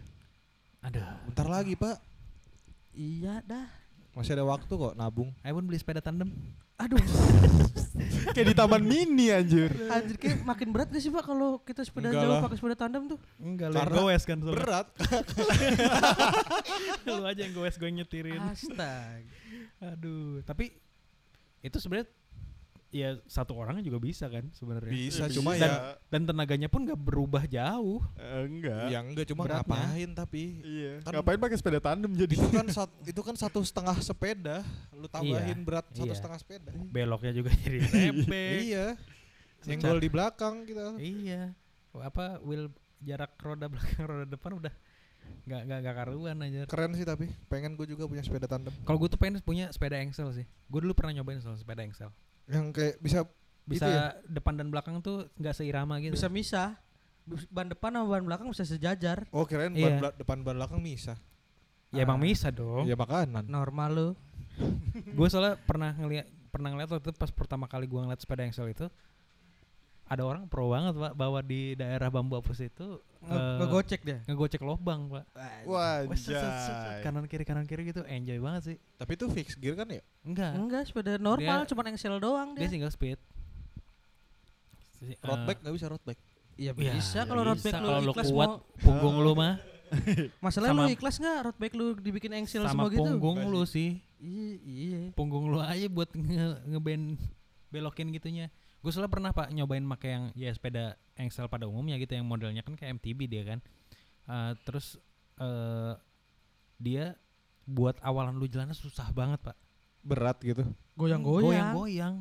[0.80, 1.96] ada Bentar lagi, Pak.
[2.90, 3.66] Iya dah.
[4.12, 5.32] Masih ada waktu kok nabung.
[5.40, 6.30] ayo pun beli sepeda tandem
[6.74, 6.98] Aduh,
[8.34, 9.70] kayak di Taman Mini anjir.
[9.86, 12.40] anjir kayak makin berat gak sih Pak kalau kita sepeda Enggak jauh lah.
[12.42, 13.18] pakai sepeda tandem tuh?
[13.38, 14.86] enggak lu yang goes kan Berat.
[17.06, 19.20] lu aja yang goes gue nyetirin Astaga.
[19.80, 20.72] aduh tapi
[21.60, 22.08] itu sebenarnya
[22.94, 24.86] ya satu orang juga bisa kan sebenarnya.
[24.88, 27.98] Bisa, Ya, cuma ya Dan tenaganya pun nggak berubah jauh.
[28.14, 28.86] Eh, enggak.
[28.86, 29.66] ya enggak cuma Beratnya.
[29.66, 30.92] ngapain tapi Iya.
[31.02, 32.32] Kan- Ngapain pakai sepeda tandem jadi?
[32.32, 36.14] itu kan sat, itu kan satu setengah sepeda lu tambahin Iya, berat satu iya.
[36.14, 37.78] setengah sepeda Beloknya juga jadi
[38.62, 38.86] iya
[39.58, 41.42] Secara- nyenggol di belakang kita Iya.
[41.92, 44.74] Apa wheel jarak roda belakang roda depan udah
[45.42, 46.60] nggak nggak nggak karuan aja.
[46.64, 49.96] keren sih tapi pengen gue juga punya sepeda tandem Kalau gue tuh pengen punya sepeda
[49.96, 50.44] engsel sih.
[50.66, 52.12] Gue dulu pernah nyobain soal sepeda engsel.
[52.46, 53.24] Yang kayak bisa
[53.64, 54.04] Bisa Itu ya?
[54.28, 56.12] depan dan belakang tuh nggak seirama gitu.
[56.12, 56.76] Bisa misah.
[57.48, 59.24] Ban depan sama ban belakang bisa sejajar.
[59.30, 59.96] oh kirain ban Iya.
[59.96, 61.16] bela- depan ban belakang bisa
[61.88, 62.22] Ya emang Ah.
[62.22, 62.84] bisa dong.
[62.84, 64.08] ya makanan Normal lu.
[65.08, 68.68] gue soalnya pernah ngeliat pernah ngeliat waktu itu pas pertama kali gue ngeliat sepeda engsel
[68.68, 68.86] itu
[70.04, 74.18] ada orang pro banget pak bawa di daerah bambu apus itu Nge- eh, Ngegocek dia.
[74.22, 75.24] ngegocek lobang pak.
[75.64, 76.04] Wah,
[77.00, 78.76] kanan kiri kanan kiri gitu enjoy banget sih.
[78.94, 80.04] Tapi itu fix gear kan ya?
[80.20, 80.52] Enggak.
[80.54, 82.70] Enggak, sepeda normal Dia- cuman engsel doang dia dia.
[82.70, 83.16] single speed.
[84.94, 86.22] Si- road eh, bike nggak bisa road bike?
[86.54, 87.66] Iya ya, bisa ya kalau road bisa.
[87.66, 88.60] bike lu kalau ikhlas kuat mau.
[88.78, 89.54] punggung lu mah.
[90.44, 91.38] Masalahnya sama- lu ikhlas nggak?
[91.42, 93.00] Road bike lu dibikin engsel sama semua gitu?
[93.00, 93.90] punggung Enggak lu sih.
[94.20, 95.00] Iya, iya.
[95.12, 97.04] punggung lu aja buat nge ngeband
[97.68, 98.48] belokin gitunya
[98.84, 102.60] gue soalnya pernah pak nyobain pakai yang ya sepeda engsel pada umumnya gitu yang modelnya
[102.60, 103.64] kan kayak MTB dia kan.
[104.28, 105.00] Eh, terus
[105.40, 105.96] eh
[106.76, 107.16] dia
[107.64, 109.56] buat awalan lu jalannya susah banget pak.
[110.04, 110.68] Berat gitu?
[111.00, 111.72] Goyang-goyang.
[111.72, 112.14] goyang-goyang.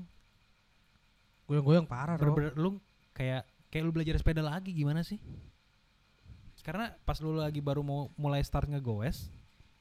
[1.52, 2.32] Goyang-goyang parah, Rob.
[2.32, 2.80] bener-bener lu
[3.12, 5.20] kayak kayak lu belajar sepeda lagi gimana sih?
[6.64, 9.28] Karena pas lu lagi baru mau mulai start ngegoes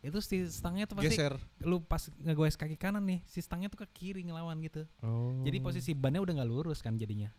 [0.03, 3.87] itu si stangnya tuh pasti geser lu pas ngegoes kaki kanan nih si stangnya tuh
[3.87, 5.39] ke kiri ngelawan gitu Oh.
[5.47, 7.31] Jadi posisi bannya udah nggak lurus kan jadinya.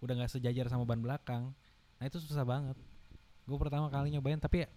[0.00, 1.52] Udah nggak sejajar sama ban belakang.
[2.00, 2.76] Nah itu susah banget.
[3.44, 4.68] Gue pertama kali nyobain tapi ya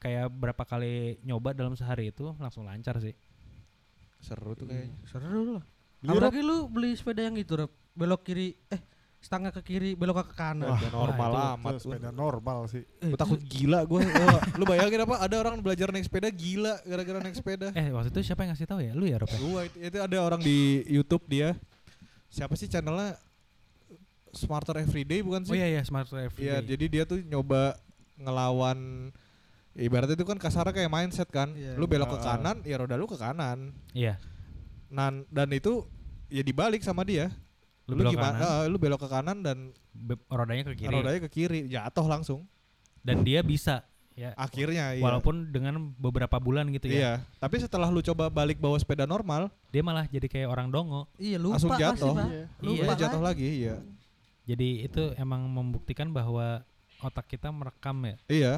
[0.00, 3.16] kayak berapa kali nyoba dalam sehari itu langsung lancar sih.
[4.24, 5.64] seru tuh kayaknya Seru lah.
[6.04, 7.72] Apalagi lu beli sepeda yang itu, Rob.
[7.96, 8.80] Belok kiri, eh
[9.26, 10.70] stangnya ke kiri, belok ke kanan.
[10.70, 12.86] Wah, normal itu- amat Itu sepeda normal sih.
[12.86, 13.98] gue takut gila gue
[14.58, 18.22] lu bayangin apa ada orang belajar naik sepeda gila gara-gara naik sepeda Eh waktu itu
[18.22, 18.92] siapa yang ngasih tahu ya?
[18.92, 19.26] Lu ya Rob?
[19.26, 19.36] ya?
[19.36, 21.58] Gua itu, itu ada orang di YouTube dia.
[22.28, 23.18] Siapa sih channelnya?
[24.30, 25.56] Smarter Everyday bukan Oh sih?
[25.56, 26.44] iya iya Smart Everyday.
[26.44, 27.80] Iya, jadi dia tuh nyoba
[28.16, 29.08] ngelawan
[29.72, 31.50] ibaratnya itu kan kasarnya kayak mindset kan.
[31.50, 31.72] Iya.
[31.74, 33.72] Lu belok ke kanan, ya roda lu ke kanan.
[33.90, 34.20] Iya.
[34.86, 35.88] Nan dan itu
[36.28, 37.32] ya dibalik sama dia.
[37.86, 38.34] Lu belok gimana?
[38.34, 39.58] kanan, eh, lu belok ke kanan dan
[39.90, 40.90] be- rodanya ke kiri.
[40.92, 42.42] rodanya ke kiri, jatuh langsung.
[43.00, 44.34] Dan dia bisa ya.
[44.34, 45.02] Akhirnya iya.
[45.02, 46.94] Walaupun dengan beberapa bulan gitu ya.
[46.94, 51.04] Iya, tapi setelah lu coba balik bawa sepeda normal, Dia malah jadi kayak orang dongo.
[51.14, 52.14] Iya, lupa Langsung pasti, jatuh.
[52.16, 52.26] Pak.
[52.26, 52.44] Iya.
[52.58, 52.94] Lupa Iya.
[52.96, 53.76] jatuh lagi, iya.
[54.46, 56.64] Jadi itu emang membuktikan bahwa
[56.98, 58.16] otak kita merekam ya.
[58.26, 58.54] Iya,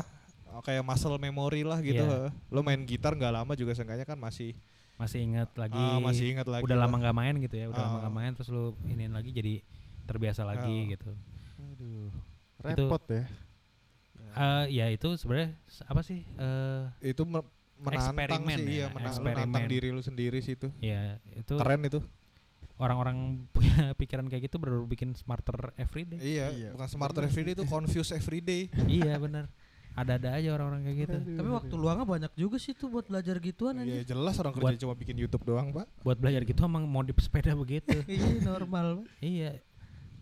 [0.63, 2.01] kayak muscle memory lah gitu.
[2.01, 2.31] Iya.
[2.49, 4.55] Lo main gitar nggak lama juga seenggaknya kan masih
[4.99, 5.75] Masih ingat lagi.
[5.75, 6.63] ah, masih ingat lagi.
[6.63, 8.01] udah lama nggak main gitu ya udah lama Ah.
[8.03, 9.63] nggak main terus lu iniin lagi jadi
[10.05, 10.91] terbiasa lagi Ah.
[10.91, 11.11] gitu
[11.57, 12.11] Aduh.
[12.65, 13.25] Itu- Repot ya.
[14.31, 18.11] Eh ya itu sebenarnya apa sih eh Itu me- menantang
[18.43, 19.39] Eksperimen sih, ya, iya, menang- eksperimen.
[19.47, 20.67] menantang diri lu sendiri sih itu.
[20.81, 22.03] ya itu Keren itu.
[22.77, 23.19] orang-orang
[23.55, 26.69] punya pikiran kayak gitu baru bikin smarter everyday Iya, Iya.
[26.73, 28.67] bukan smarter everyday itu confuse everyday.
[28.89, 29.47] iya bener
[29.99, 33.75] ada-ada aja orang-orang kayak gitu Tapi waktu luangnya banyak juga sih tuh buat belajar gituan
[33.79, 34.15] Iya, aja.
[34.15, 35.87] jelas orang kerja cuma bikin YouTube doang, Pak.
[36.01, 39.03] buat belajar gitu emang modif sepeda begitu Iya, normal.
[39.19, 39.59] iya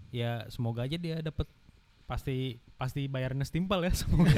[0.08, 1.44] ya semoga aja dia dapet
[2.04, 4.30] pasti pasti bayarnya setimpal ya semoga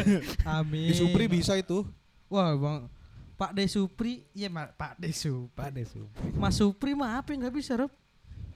[0.45, 0.89] Amin.
[0.89, 1.85] Di Supri bisa itu.
[2.27, 2.89] Wah, Bang.
[3.35, 5.55] Pak De Supri, iya Ma- Pak De Supri.
[5.55, 6.03] Pak deh Su.
[6.35, 7.93] Mas Supri mah apa yang nggak bisa, Rob?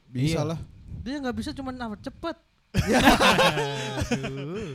[0.08, 0.42] Bisa Iya.
[0.44, 0.58] lah.
[1.00, 2.36] Dia nggak bisa cuma apa cepet.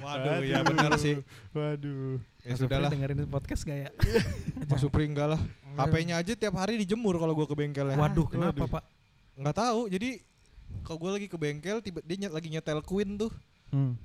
[0.05, 1.17] Waduh, ya benar sih.
[1.51, 2.21] Waduh.
[2.45, 2.91] Ya Mas sudah Supri lah.
[2.93, 3.89] dengerin podcast gak ya?
[4.69, 5.41] Mas Supri enggak lah.
[5.77, 7.97] HP-nya aja tiap hari dijemur kalau gua ke bengkelnya.
[7.97, 8.69] Waduh, kenapa waduh.
[8.79, 8.83] pak?
[9.37, 9.81] Nggak tahu.
[9.89, 10.09] Jadi
[10.85, 13.31] kalau gua lagi ke bengkel, tiba dia nyet, lagi nyetel Queen tuh.
[13.67, 13.99] Hmm.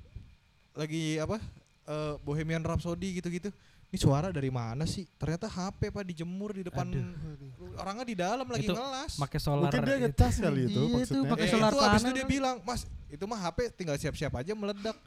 [0.75, 1.39] lagi apa
[1.87, 3.47] eh, Bohemian Rhapsody gitu-gitu
[3.93, 6.89] ini suara dari mana sih ternyata HP pak dijemur di depan
[7.75, 9.69] orangnya di dalam lagi Itu ngelas Pakai solar.
[9.69, 10.03] Mungkin dia itu.
[10.03, 11.29] ngecas kali itu Iya, itu maksudnya.
[11.29, 14.51] pakai Eh, solar itu abis itu dia bilang mas itu mah HP tinggal siap-siap aja
[14.51, 14.97] meledak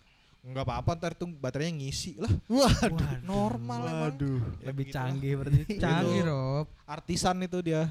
[0.40, 4.38] nggak apa-apa ntar tuh baterainya ngisi lah Waduh, normal emang Waduh.
[4.56, 4.94] Ya, lebih begitulah.
[5.02, 5.60] canggih berarti.
[5.76, 6.66] Canggih, Itu Rob.
[6.86, 7.82] artisan itu dia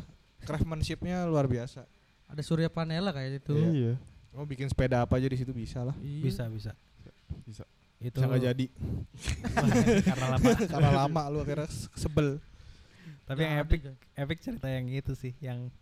[0.41, 1.83] craftsmanshipnya luar biasa
[2.25, 3.51] Ada surya panela kayak itu.
[3.53, 3.93] Iya.
[4.31, 6.21] mau bikin sepeda apa aja di situ bisa lah Iya.
[6.21, 6.71] Bisa bisa.
[7.43, 7.67] Bisa.
[7.99, 8.65] Itu nggak jadi
[10.07, 10.49] karena lama.
[10.73, 12.43] karena lama lu akhirnya sebel
[13.25, 13.81] Tapi yang ada epic,
[14.13, 15.73] epic cerita yang itu sih, yang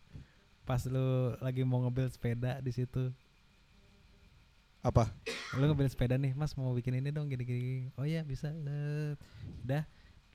[0.63, 3.11] pas lu lagi mau ngebil sepeda di situ.
[4.79, 5.11] apa
[5.59, 7.91] Lu ngebil sepeda nih, Mas mau bikin ini dong gini-gini.
[7.99, 8.47] Oh iya bisa.
[9.63, 9.83] Udah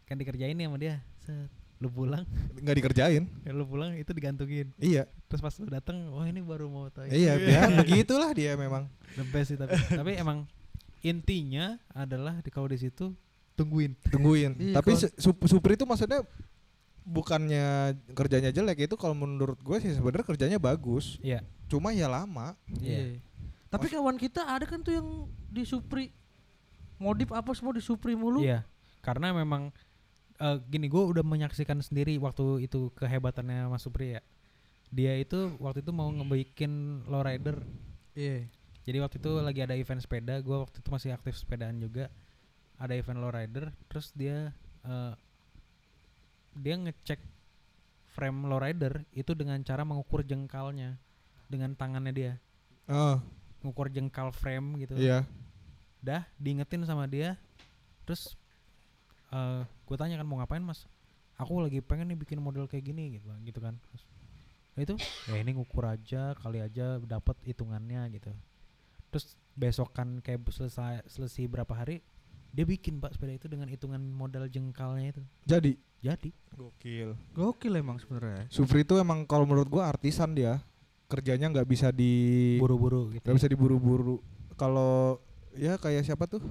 [0.05, 1.01] kan dikerjain nih sama dia.
[1.25, 1.49] Set.
[1.79, 2.27] lu pulang
[2.59, 6.67] nggak dikerjain ya lu pulang itu digantungin iya terus pas lu datang wah ini baru
[6.67, 10.43] mau tanya iya ya begitulah dia memang the best sih tapi tapi emang
[11.01, 13.15] intinya adalah di kalau di situ
[13.55, 16.23] tungguin tungguin Iya, tapi sup- supir itu maksudnya
[17.03, 21.41] bukannya kerjanya jelek itu kalau menurut gue sih sebenarnya kerjanya bagus Iya.
[21.67, 23.17] cuma ya lama Iya.
[23.17, 23.19] Iya.
[23.69, 25.09] Tapi kawan kita ada kan tuh yang
[25.47, 26.09] di Supri
[26.97, 28.41] modif apa semua di Supri mulu.
[28.41, 28.65] Iya,
[29.05, 29.69] karena memang
[30.35, 34.23] eh, gini gue udah menyaksikan sendiri waktu itu kehebatannya Mas Supri ya.
[34.89, 37.61] Dia itu waktu itu mau ngebikin lowrider.
[38.17, 38.49] Iya.
[38.89, 42.09] Jadi waktu itu lagi ada event sepeda, gue waktu itu masih aktif sepedaan juga.
[42.81, 44.57] Ada event lowrider, terus dia
[44.89, 45.13] eh,
[46.57, 47.21] dia ngecek
[48.17, 50.97] frame lowrider itu dengan cara mengukur jengkalnya
[51.53, 52.33] dengan tangannya dia,
[52.89, 53.21] oh.
[53.61, 54.97] Mengukur jengkal frame gitu.
[54.97, 55.29] iya.
[56.01, 57.37] Dah diingetin sama dia
[58.09, 58.41] terus
[59.29, 60.89] eh gue tanya kan mau ngapain mas?
[61.37, 63.77] Aku lagi pengen nih bikin model kayak gini gitu gitu kan.
[63.77, 64.03] Terus,
[64.75, 64.95] "Ya itu
[65.29, 68.33] ya ini ngukur aja kali aja dapat hitungannya gitu
[69.09, 72.05] terus besokan kayak selesai selesai berapa hari
[72.53, 75.23] dia bikin pak sepeda itu dengan hitungan model jengkalnya itu.
[75.45, 75.73] Jadi?
[76.01, 76.31] Jadi.
[76.57, 77.13] Gokil.
[77.35, 78.47] Gokil emang sebenarnya.
[78.49, 80.63] Supri itu emang kalau menurut gua artisan dia
[81.09, 84.17] kerjanya nggak bisa di buru-buru gitu nggak bisa diburu-buru.
[84.57, 85.21] Kalau
[85.57, 86.43] ya kayak siapa tuh?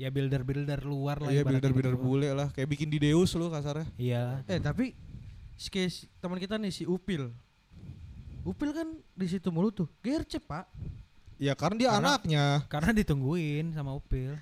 [0.00, 2.04] Ya builder builder luar lah iya ibaratnya builder builder gitu.
[2.04, 2.48] bule lah.
[2.56, 3.84] Kayak bikin di Deus lu kasarnya.
[4.00, 4.40] Iya.
[4.48, 4.96] Eh tapi
[5.60, 7.28] si- teman kita nih si Upil.
[8.42, 9.88] Upil kan di situ mulu tuh.
[10.00, 10.66] Gercep, Pak.
[11.36, 14.36] ya karena dia Karena- anaknya karena ditungguin sama Upil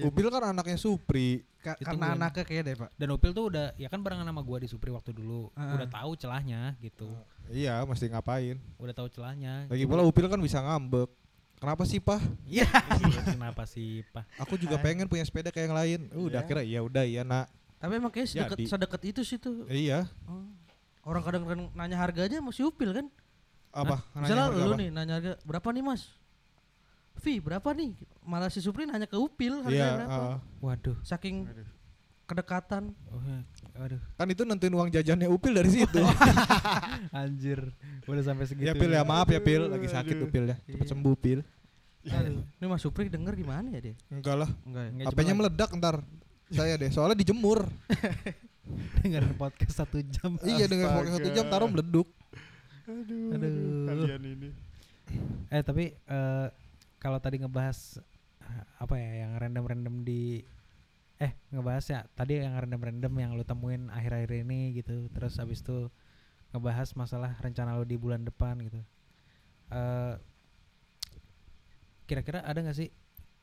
[0.00, 2.90] Upil kan anaknya Supri Ka- Itu karena anaknya kayak deh, Pak.
[2.94, 5.74] dan Upil tuh udah ya kan barengan sama gua di Supri waktu dulu Ah.
[5.74, 7.10] udah tahu celahnya gitu
[7.48, 11.10] iya mesti ngapain udah tahu celahnya lagi pula Upil kan bisa ngambek
[11.56, 12.70] kenapa sih pah Iya.
[13.34, 14.22] Kenapa sih, Pak?
[14.38, 16.46] aku juga pengen punya sepeda kayak yang lain udah Iya.
[16.46, 19.66] kira iya udah iya nak Tapi emang kayak sedekat, sedekat itu sih tuh.
[19.66, 20.46] iya Oh.
[21.02, 23.06] Orang kadang kadang nanya harga aja masih Upil kan.
[23.78, 24.76] Apa Nanya Misalnya lu apa?
[24.76, 26.02] nih nanya harga berapa nih, Mas?
[27.18, 27.90] Vi, berapa nih?
[28.22, 30.12] Malah si Supri nanya ke Upil harga iya berapa.
[30.12, 30.38] ah.
[30.60, 30.96] Waduh.
[31.02, 31.46] Saking
[32.24, 32.92] kedekatan.
[33.08, 33.40] Oh, ya.
[33.74, 34.00] Waduh.
[34.14, 36.02] kan itu nentuin uang jajannya Upil dari situ
[37.14, 37.72] Anjir.
[38.04, 38.64] Udah sampai segitu.
[38.64, 40.22] ya Pil ya maaf ya Pil lagi sakit Aduh.
[40.22, 40.88] tuh Pil ya cepet Iya.
[40.88, 41.40] sembuh Pil
[42.04, 43.94] Aduh, ini Mas Supri denger gimana ya dia?
[44.08, 45.04] enggak lah Enggak ya?
[45.08, 45.96] Cuma meledak ntar
[46.48, 47.68] saya deh soalnya dijemur
[48.98, 50.36] dengerin podcast satu jam.
[50.42, 50.88] iya Astaga.
[50.94, 52.08] fokus satu jam taruh meleduk
[52.88, 53.84] Aduh, Aduh.
[53.84, 54.50] kalian ini.
[55.52, 56.46] Eh tapi eh,
[56.96, 58.00] kalau tadi ngebahas
[58.40, 60.40] eh, apa ya yang random-random di
[61.18, 65.90] eh ngebahas ya tadi yang random-random yang lu temuin akhir-akhir ini gitu terus habis itu
[66.54, 68.80] ngebahas masalah rencana lu di bulan depan gitu
[69.74, 70.14] eh
[72.08, 72.88] kira-kira ada nggak sih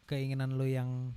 [0.10, 1.14] keinginan lu yang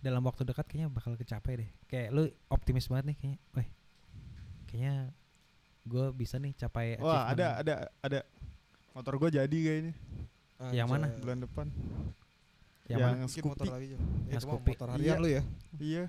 [0.00, 3.68] dalam waktu dekat kayaknya bakal kecapai deh kayak lu optimis banget nih kayaknya weh
[4.66, 4.94] kayaknya
[5.86, 8.20] gue bisa nih capai Wah, achievement ada ada ada
[8.90, 9.94] motor gua jadi kayaknya
[10.72, 11.06] Yang mana?
[11.06, 11.20] Anjay.
[11.20, 11.66] bulan depan.
[12.86, 13.16] yang yang mana?
[13.22, 13.72] Mungkin motor Scoopy.
[13.72, 14.00] lagi Jol.
[14.00, 14.70] Yang itu mah Scoopy.
[14.72, 15.16] motor harian Iya.
[15.16, 15.42] lu ya
[15.76, 16.04] Iya.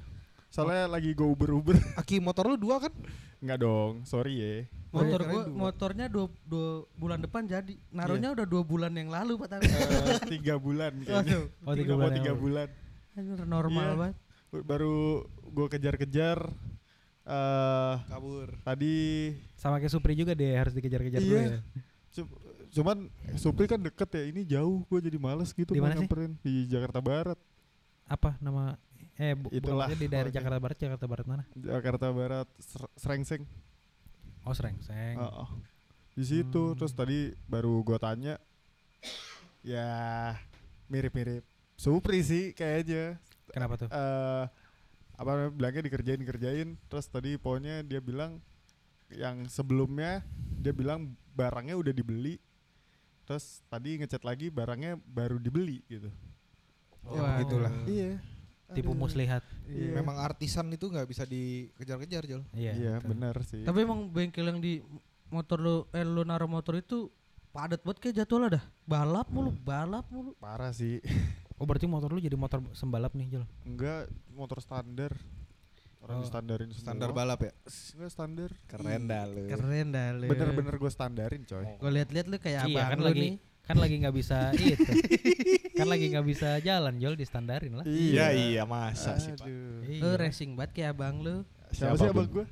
[0.47, 1.75] Soalnya lagi go Uber-Uber.
[1.99, 2.93] Aki motor lu dua kan
[3.38, 4.53] Enggak dong, sorry ya.
[4.89, 5.53] Motor gua dua.
[5.53, 7.75] motornya dua, dua bulan depan jadi.
[7.91, 9.67] Naruhnya udah dua bulan yang lalu Pak Tari.
[9.67, 11.38] Eh, tiga bulan kayaknya.
[11.61, 12.67] Oh, tiga Mau bulan yang tiga bulan.
[13.45, 13.93] normal Iya.
[13.95, 14.15] banget.
[14.63, 14.95] Baru
[15.47, 16.49] gua kejar-kejar
[17.28, 18.95] eh kabur tadi
[19.53, 21.43] sama kayak Supri juga deh harus dikejar-kejar dulu Iya.
[21.49, 21.59] ya.
[22.13, 22.32] cu-
[22.69, 22.97] cuman
[23.36, 26.07] Supri kan deket ya ini jauh gue jadi males gitu Di mana sih?
[26.41, 27.39] di Jakarta Barat
[28.05, 28.80] Apa nama
[29.13, 29.91] eh bu, Itulah.
[29.91, 30.32] di daerah.
[30.36, 31.43] Jakarta Barat Jakarta Barat mana?
[31.53, 33.43] Jakarta Barat Ser- Serengseng
[34.41, 35.15] Oh Serengseng.
[35.17, 35.47] Heeh.
[36.13, 36.75] di situ Hmm.
[36.75, 38.39] terus tadi baru gue tanya
[39.61, 39.88] ya
[40.88, 41.43] mirip-mirip
[41.75, 43.89] Supri sih kayaknya Kenapa tuh?
[43.89, 44.43] eh
[45.18, 48.38] apa namanya, bilangnya dikerjain dikerjain terus tadi pokoknya dia bilang
[49.09, 50.22] yang sebelumnya
[50.55, 52.38] dia bilang barangnya udah dibeli
[53.24, 56.07] terus tadi ngechat lagi barangnya baru dibeli gitu
[57.07, 57.72] Ya, begitulah.
[57.88, 58.20] iya
[58.68, 58.99] Tipu Aduh.
[58.99, 59.39] muslihat.
[59.63, 59.95] Iya.
[59.95, 62.72] memang artisan itu nggak bisa dikejar-kejar Jol Iya.
[62.74, 64.84] iya benar sih Tapi emang bengkel yang di
[65.28, 67.07] motor lu eh lu naruh motor itu
[67.49, 68.63] padat banget kayak jadwalnya dah.
[68.84, 70.36] Balap mulu, balap mulu.
[70.36, 70.99] parah sih
[71.58, 73.45] Oh berarti motor lu jadi motor sembalap nih Jol.
[73.64, 75.10] enggak motor standar
[75.99, 77.51] orang Oh, standarin standar balap ya
[77.91, 80.26] enggak standar keren dah lu Keren dah lu.
[80.28, 83.34] bener-bener gue standarin coy Gue lihat-lihat lu kayak Iya, abang kan lu lagi- nih.
[83.60, 84.91] Kan lagi nggak bisa itu.
[85.74, 87.84] kan lagi nggak bisa jalan Jol di standarin lah.
[87.84, 89.84] iya iya masa sih pak Aduh.
[89.97, 91.41] Lu racing banget kayak abang lu.
[91.70, 92.14] siapa, Siapa, sih Bang?
[92.14, 92.45] abang gue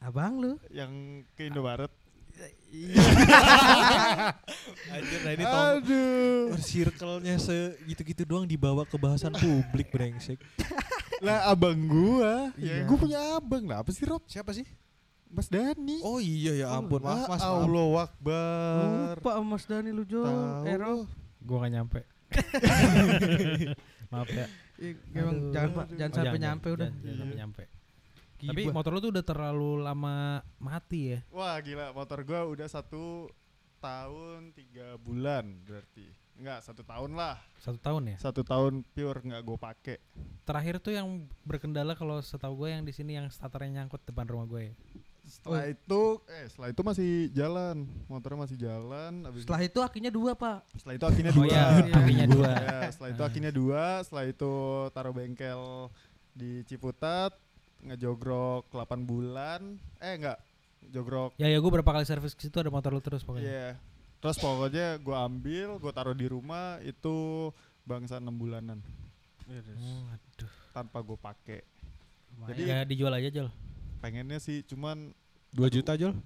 [0.00, 0.52] Abang lu.
[0.70, 0.90] yang
[1.32, 1.92] ke Indomaret
[4.90, 10.38] Anjir, nah ini aduh circle-nya se gitu-gitu doang dibawa ke bahasan publik brengsek
[11.22, 12.52] lah abang gua.
[12.60, 12.84] Iya.
[12.84, 13.80] Ya, gua punya abang lah.
[13.80, 14.20] Apa sih Rob?
[14.28, 14.66] Siapa sih?
[15.32, 15.98] Mas Dani.
[16.04, 17.42] Oh iya ya ampun, maaf Mas.
[17.42, 19.18] Allah Akbar.
[19.18, 20.22] Lupa sama Mas Dani lu Jo.
[20.62, 20.84] Eh, Ro.
[20.84, 20.98] lu.
[21.42, 22.00] Gua gak nyampe.
[24.12, 24.46] Maaf ya.
[25.14, 26.88] Emang jangan jangan Oh, sampai nyampe udah.
[26.90, 27.62] Jangan, jangan sampai nyampe.
[28.44, 28.52] Gibah.
[28.52, 30.16] Tapi motor lu tuh udah terlalu lama
[30.58, 31.20] mati ya.
[31.30, 33.32] Wah gila motor gua udah satu
[33.78, 36.06] tahun tiga bulan berarti.
[36.34, 37.38] Enggak satu tahun lah.
[37.56, 38.16] Satu tahun ya.
[38.18, 39.96] Satu tahun pure nggak gue pakai.
[40.42, 41.06] Terakhir tuh yang
[41.40, 44.74] berkendala kalau setahu gue yang di sini yang starternya nyangkut depan rumah gue.
[45.24, 47.76] Setelah itu eh setelah itu masih jalan,
[48.08, 49.12] motornya masih jalan.
[49.24, 50.58] Abis Setelah itu akhirnya dua Pak.
[50.74, 51.46] setelah itu akhirnya Oh dua.
[51.46, 51.94] iya, Iya.
[51.94, 52.50] akhirnya dua.
[52.52, 54.52] Ya, setelah itu akhirnya dua, setelah itu
[54.90, 55.62] taruh bengkel
[56.34, 57.30] di Ciputat,
[57.84, 59.76] ngejogrok 8 bulan.
[59.98, 60.38] Eh enggak,
[60.86, 61.36] jogrok.
[61.36, 63.28] Ya ya gue berapa kali servis ke situ ada motor lu terus Iya.
[63.28, 63.64] pokoknya.
[64.18, 67.48] Terus pokoknya gua ambil, gua taruh di rumah itu
[67.84, 68.80] bangsa 6 bulanan
[69.44, 70.48] Oh, aduh.
[70.72, 71.60] tanpa gue pakai.
[72.46, 73.48] Jadi ya dijual aja Jol.
[74.00, 75.12] Pengennya sih cuman
[75.50, 76.16] 2 juta Jol.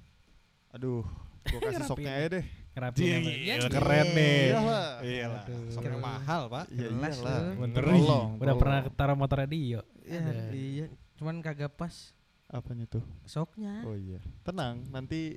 [0.68, 1.02] aduh,
[1.44, 2.18] gua kasih soknya ya.
[2.18, 2.46] aja deh.
[2.94, 4.54] Iya, iya, Ya, keren nih.
[4.54, 5.42] Iyalah.
[5.42, 5.66] Aduh.
[5.68, 6.70] Soknya mahal, Pak.
[6.70, 6.94] Iya.
[6.94, 7.90] Ngeri.
[7.98, 9.82] Tolong, Udah pernah taruh motor radio.
[10.06, 10.42] Iya, Ada.
[10.54, 10.86] iya.
[11.18, 12.14] Cuman kagak pas
[12.46, 13.04] Apanya tuh?
[13.24, 13.84] soknya.
[13.84, 14.22] Oh iya.
[14.40, 15.36] Tenang, nanti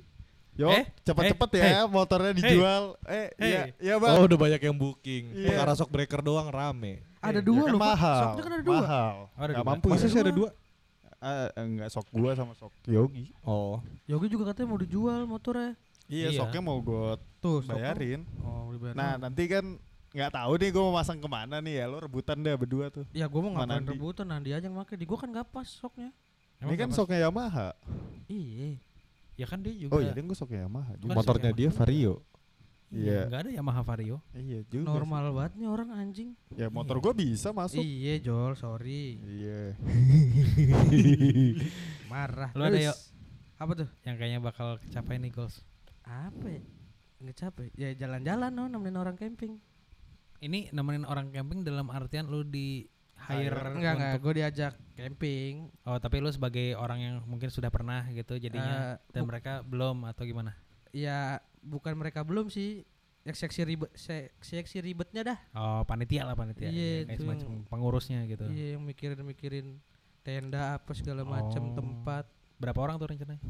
[0.52, 3.00] Yo, Eh, cepet-cepet eh, ya motornya dijual.
[3.04, 3.48] Eh, Hey.
[3.48, 4.12] iya, iya Bang.
[4.14, 5.32] Oh, udah banyak yang booking.
[5.32, 5.48] Iya.
[5.48, 7.00] Perkara shock breaker doang rame.
[7.18, 8.20] Ada Eh, Ya dua kan loh, mahal.
[8.22, 8.76] Soknya kan ada dua.
[8.76, 9.14] Mahal.
[9.16, 9.70] Oh, ada Nggak dua.
[9.72, 10.08] mampu Masa ya?
[10.08, 10.48] sih ada dua?
[11.18, 13.32] Ah, enggak sok gua sama sok Yogi.
[13.42, 13.80] Oh.
[14.04, 15.72] Yogi juga katanya mau dijual motornya.
[16.04, 16.38] Iya, Iya.
[16.38, 18.20] soknya mau gue Tuh, bayarin.
[18.38, 18.92] Oh, dibayar.
[18.92, 19.64] Nah, nanti kan
[20.12, 21.84] nggak tahu nih gue mau masang ke mana nih ya.
[21.88, 23.04] Lo rebutan deh berdua tuh.
[23.16, 23.90] ya gua mau ngapain Nandi.
[23.96, 24.94] rebutan Nandi aja yang make.
[24.94, 26.12] Di gua kan gak pas soknya.
[26.62, 26.98] Ini kan nggak pas?
[27.00, 27.68] soknya Yamaha.
[28.28, 28.70] Iya.
[29.40, 29.96] Ya kan dia juga.
[29.96, 30.92] Oh iya, gue soknya Yamaha.
[31.00, 31.16] Juga.
[31.16, 31.78] Motornya dia Yamaha.
[31.80, 32.14] Vario.
[32.92, 33.00] Iya.
[33.02, 33.20] Iya.
[33.24, 34.16] Enggak ada Yamaha Vario.
[34.36, 34.86] Iya juga.
[34.92, 36.30] Normal banget nih orang anjing.
[36.36, 36.60] sih.
[36.60, 37.80] Ya motor gue bisa masuk.
[37.80, 39.16] Iya, Jol, sorry.
[39.24, 39.60] Iya.
[42.12, 42.52] Marah.
[42.52, 42.76] Lu ada.
[42.76, 42.98] Yok?
[43.56, 43.88] Apa tuh?
[44.04, 45.64] Yang kayaknya bakal kecapai nih goals.
[46.04, 46.62] Apa ya?
[47.24, 47.70] Nggak capek.
[47.80, 49.56] Ya jalan-jalan no, nemenin orang camping.
[50.42, 52.82] Ini nemenin orang camping dalam artian lu di
[53.22, 54.14] hire Enggak, enggak.
[54.18, 55.70] Gue diajak camping.
[55.82, 60.02] Oh, tapi lu sebagai orang yang mungkin sudah pernah gitu jadinya Eh, dan mereka belum
[60.04, 60.58] atau gimana?
[60.90, 62.82] Ya, bukan mereka belum sih.
[63.22, 65.38] Yang seksi ribet, se- seksi ribetnya dah.
[65.54, 66.66] Oh, panitia lah panitia.
[66.66, 68.50] Iya, itu semacam pengurusnya gitu.
[68.50, 69.78] Iya, yang mikirin-mikirin
[70.20, 71.72] tenda apa segala macam Oh.
[71.72, 72.26] tempat
[72.58, 73.42] Berapa orang tuh rencananya?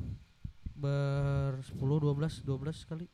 [0.75, 3.09] ber 10 12 12 kali.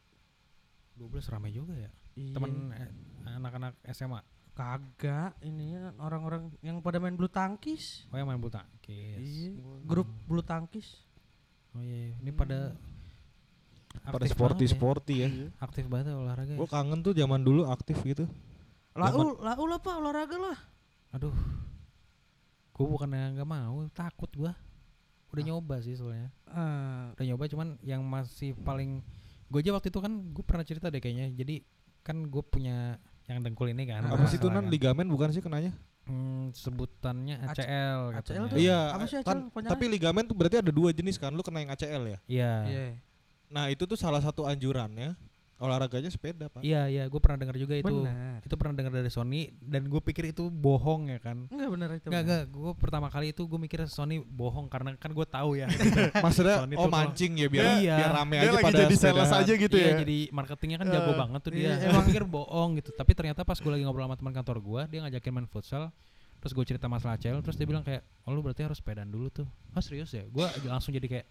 [0.94, 1.90] 12 ramai juga ya.
[2.18, 2.34] Iya.
[2.34, 2.90] Temen eh,
[3.30, 4.20] anak-anak SMA.
[4.52, 8.10] kagak ini kan orang-orang yang pada main bulu tangkis.
[8.10, 9.14] Oh, yang main bulu tangkis.
[9.16, 9.54] Iya,
[9.86, 10.98] grup bulu tangkis.
[11.70, 12.74] Oh iya, ini pada
[14.02, 14.74] Pada aktif sporty banget ya.
[14.74, 15.28] sporty ya.
[15.58, 16.52] Aktif banget ya olahraga.
[16.52, 16.58] ya.
[16.58, 18.26] Gue kangen tuh zaman dulu aktif gitu.
[18.92, 20.58] Lau, lau lah pak olahraga lah.
[21.12, 21.34] Aduh.
[22.72, 24.58] Gue bukan yang nggak mau, takut gua.
[25.28, 25.46] Udah Ah.
[25.46, 26.34] nyoba sih soalnya.
[26.46, 29.06] Ah, Udah nyoba cuman yang masih paling
[29.46, 31.30] gue aja waktu itu kan gue pernah cerita deh kayaknya.
[31.32, 31.62] Jadi
[32.08, 32.96] kan gue punya
[33.28, 34.08] yang dengkul ini kan.
[34.08, 34.72] Apa sih itu nan kan.
[34.72, 35.76] ligamen bukan sih kenanya?
[36.08, 38.48] Hmm, sebutannya AC- ACL ACL katanya.
[38.48, 39.52] tuh Iya, apa sih kan, ACL?
[39.52, 39.70] Panjangnya?
[39.76, 41.36] tapi ligamen tuh berarti ada dua jenis kan.
[41.36, 42.18] Lu kena yang ACL ya.
[42.24, 42.52] Iya.
[42.64, 42.84] Iya.
[43.52, 45.12] Nah, itu tuh salah satu anjurannya
[45.58, 46.62] olahraganya sepeda, Pak.
[46.62, 47.90] Iya, iya, gue pernah dengar juga itu.
[47.90, 48.46] Benar.
[48.46, 51.50] Itu pernah dengar dari Sony dan gue pikir itu bohong ya kan.
[51.50, 52.06] Enggak benar itu.
[52.06, 55.66] Enggak, enggak, gue pertama kali itu gue mikir Sony bohong karena kan gue tahu ya.
[56.24, 57.94] Maksudnya Sony oh mancing ya biar Iya.
[57.98, 59.96] biar rame Dia aja lagi pada jadi sales aja gitu iya, ya.
[60.06, 61.62] jadi marketingnya kan jago Eh, banget tuh dia.
[61.66, 62.90] iya, Emang pikir bohong gitu.
[62.94, 65.90] Tapi ternyata pas gue lagi ngobrol sama teman kantor gue, dia ngajakin main futsal.
[66.38, 69.26] Terus gue cerita masalah ACL, terus dia bilang kayak, oh lu berarti harus sepedaan dulu
[69.26, 69.46] tuh.
[69.74, 70.22] Oh serius ya?
[70.30, 71.26] Gue langsung jadi kayak,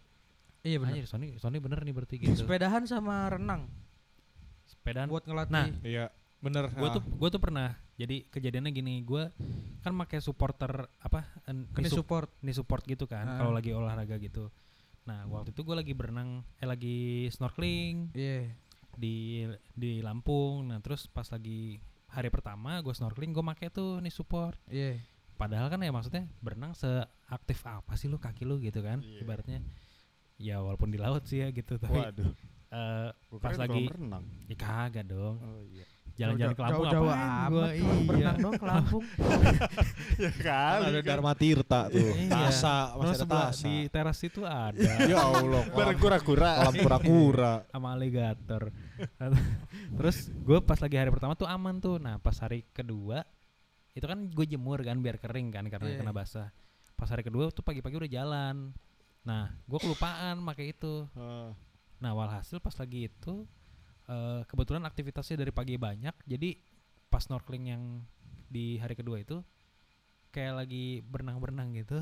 [0.67, 0.99] Iya benar.
[0.99, 2.43] anjir Sony, Sony bener nih berarti gitu.
[2.43, 3.71] Sepedahan sama renang
[4.88, 5.07] Sepedaan.
[5.07, 5.51] buat ngelatih.
[5.51, 6.05] Nah, Iya,
[6.39, 6.71] bener.
[6.71, 6.95] gue Ah.
[6.95, 7.75] tuh gue tuh pernah.
[7.95, 9.33] Jadi kejadiannya gini, gue
[9.79, 11.27] kan pakai supporter apa?
[11.73, 12.29] knee sup- support.
[12.39, 13.38] knee support gitu kan, Ah.
[13.38, 14.47] kalau lagi olahraga gitu.
[15.03, 18.53] Nah waktu itu gue lagi berenang, eh lagi snorkeling Iya.
[18.93, 20.67] di di Lampung.
[20.67, 24.55] Nah terus pas lagi hari pertama gue snorkeling, gue pakai tuh nih support.
[24.67, 24.99] Iya.
[25.33, 29.21] Padahal kan ya maksudnya berenang seaktif apa sih lu kaki lu gitu kan, Iya.
[29.21, 29.59] ibaratnya.
[30.35, 32.29] Ya walaupun di laut sih ya gitu, tapi Waduh.
[32.70, 34.24] Eh, Gua pas lagi renang.
[34.45, 35.36] ya kagak dong.
[35.38, 35.86] Oh iya.
[36.18, 37.68] Jalan-jalan ke Lampung ngapain amat gua?
[37.70, 37.93] Iya.
[38.03, 39.03] berenang dong ke Lampung.
[40.26, 40.89] ya Kan kali.
[40.89, 40.99] ada.
[41.03, 42.09] Dharma Tirta tuh.
[42.09, 42.26] Iya.
[42.28, 43.61] Tasa, Terus masih ada tasa.
[43.61, 46.51] di teras itu ada Ya Allah, Bareng kura-kura.
[46.57, 47.53] kolam kura-kura.
[47.72, 48.74] sama aligator.
[49.93, 51.97] Terus gue pas lagi hari pertama tuh aman tuh.
[51.97, 53.22] Nah pas hari kedua
[53.93, 55.97] itu kan gue jemur kan biar kering kan karena Iya.
[56.01, 56.49] kena basah.
[56.93, 58.74] Pas hari kedua tuh pagi-pagi udah jalan.
[59.22, 61.05] Nah gue kelupaan pakai itu.
[61.97, 63.45] Nah walhasil pas lagi itu
[64.05, 66.15] eh, kebetulan aktivitasnya dari pagi banyak.
[66.23, 66.55] Jadi
[67.07, 67.83] pas snorkeling yang
[68.47, 69.39] di hari kedua itu
[70.29, 71.97] kayak lagi berenang-berenang gitu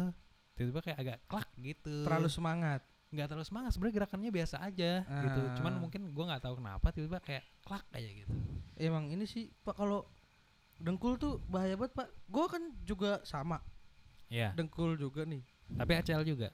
[0.53, 2.81] tiba-tiba kayak agak klak gitu Terlalu semangat.
[3.05, 5.55] nggak terlalu semangat sebenarnya gerakannya biasa aja gitu Ah.
[5.55, 8.33] cuman mungkin gua nggak tahu kenapa tiba-tiba kayak klak aja gitu
[8.75, 10.03] Emang ini sih Pak kalau
[10.75, 12.07] dengkul tuh bahaya banget Pak.
[12.27, 13.61] Gua kan juga sama
[14.27, 15.45] ya dengkul juga nih.
[15.71, 16.49] tapi ACL juga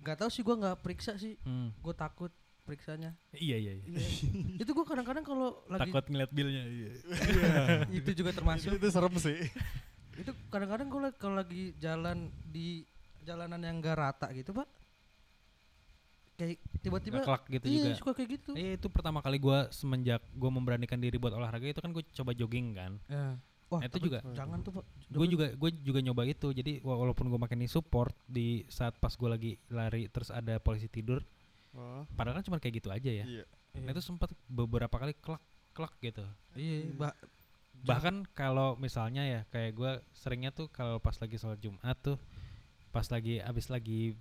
[0.00, 1.36] Gak tahu sih gua nggak periksa sih.
[1.42, 1.76] Hmm.
[1.76, 2.32] Gue takut
[2.70, 3.10] periksanya.
[3.34, 3.98] iya iya, iya.
[4.56, 6.90] itu gua kadang-kadang kalau lagi takut ngeliat bilnya iya.
[7.98, 9.50] itu juga termasuk itu serem sih
[10.14, 12.86] itu kadang-kadang gue kalau lagi jalan di
[13.20, 14.68] jalanan yang gak rata gitu pak
[16.36, 20.24] kayak tiba-tiba klak gitu iya juga suka kayak gitu Iya itu pertama kali gua semenjak
[20.32, 23.36] gua memberanikan diri buat olahraga itu kan gue coba jogging kan ya.
[23.68, 24.18] wah Nah, itu juga.
[24.32, 28.16] jangan tuh pak gue juga gue juga nyoba itu jadi wa- walaupun gue makin support
[28.26, 31.20] di saat pas gue lagi lari terus ada polisi tidur
[31.72, 33.24] oh, padahal kan cuma kayak gitu aja ya.
[33.24, 33.44] Iya.
[33.76, 36.26] Nah, itu sempat beberapa kali klak klak gitu.
[36.52, 37.18] Iya ba-
[37.80, 42.20] bahkan kalau misalnya ya kayak gue seringnya tuh kalau pas lagi sholat jumat tuh
[42.90, 44.12] pas lagi abis lagi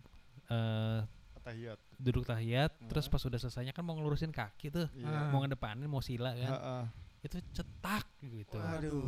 [0.48, 1.00] eh
[1.40, 3.14] tahiyat duduk tahiyat terus Hmm.
[3.18, 5.10] pas udah selesainya kan mau ngelurusin kaki tuh iya.
[5.10, 5.28] Ah.
[5.28, 6.52] mau ngedepanin mau sila kan.
[6.56, 6.84] Heeh.
[7.20, 8.56] itu cetak gitu.
[8.56, 9.04] Waduh.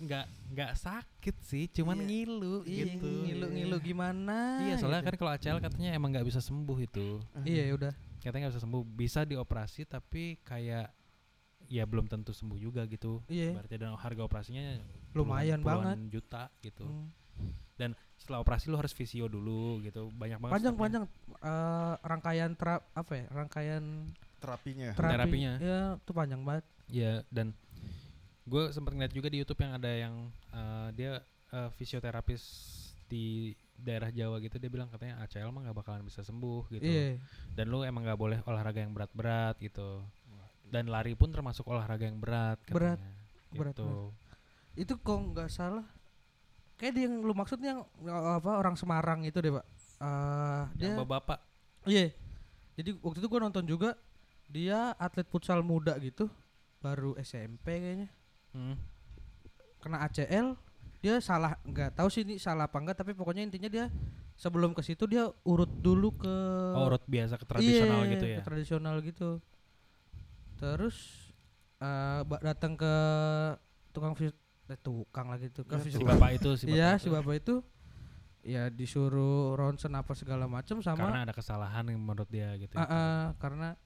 [0.00, 0.26] Nggak
[0.56, 2.06] nggak sakit sih cuman Iya.
[2.08, 3.04] ngilu iya, gitu.
[3.04, 5.08] ngilu-ngilu gimana iya soalnya gitu.
[5.12, 7.20] kan kalau ACL katanya emang nggak bisa sembuh itu.
[7.44, 7.92] Iya ya udah.
[8.18, 10.88] Katanya nggak bisa sembuh bisa dioperasi tapi kayak
[11.68, 13.20] ya belum tentu sembuh juga gitu.
[13.28, 13.52] Iya.
[13.60, 14.80] Berarti dan harga operasinya
[15.12, 16.12] lumayan puluhan banget.
[16.12, 16.84] juta gitu.
[16.88, 17.08] Hmm.
[17.76, 20.84] dan setelah operasi lu harus visio dulu gitu banyak banget panjang stepnya.
[20.84, 21.04] panjang.
[21.40, 23.84] Eh, rangkaian tra apa ya rangkaian
[24.36, 24.92] terapinya.
[24.92, 25.52] terapi Terapinya.
[25.56, 26.64] ya itu panjang banget.
[26.88, 27.56] Ya dan
[28.50, 30.14] gue sempat ngeliat juga di YouTube yang ada yang
[30.50, 31.10] eh, dia
[31.54, 32.42] eh, fisioterapis
[33.06, 36.82] di daerah Jawa gitu dia bilang katanya ACL mah nggak bakalan bisa sembuh gitu.
[36.84, 37.22] Iya.
[37.54, 40.02] Dan lu emang nggak boleh olahraga yang berat-berat gitu.
[40.70, 42.98] Dan lari pun termasuk olahraga yang berat Berat.
[42.98, 43.18] katanya.
[43.50, 43.90] Berat, gitu.
[44.78, 45.82] itu kok nggak salah?
[46.78, 49.66] Kayak dia yang lu maksud yang uh, apa orang Semarang itu deh pak.
[50.78, 51.38] Dia yang bapak
[51.86, 52.14] iya.
[52.78, 53.98] Jadi waktu itu gua nonton juga
[54.46, 56.30] dia atlet futsal muda gitu
[56.80, 58.08] baru SMP kayaknya
[58.52, 58.74] hmm.
[59.78, 60.54] kena ACL
[61.00, 63.88] dia salah nggak tahu sih ini salah apa enggak tapi pokoknya intinya dia
[64.34, 66.34] sebelum ke situ dia urut dulu ke
[66.70, 69.30] oh urut biasa ke tradisional Iya, gitu ya ke tradisional gitu
[70.56, 70.96] terus
[72.22, 72.92] ba- datang ke
[73.90, 74.36] tukang fis
[74.68, 77.00] eh, tukang lagi tuh ke Ya, si bapak itu si bapak Iya itu.
[77.00, 77.54] si bapak itu
[78.40, 82.84] ya disuruh ronsen apa segala macam sama karena ada kesalahan yang menurut dia gitu Ah,
[82.84, 83.80] ah, karena ka-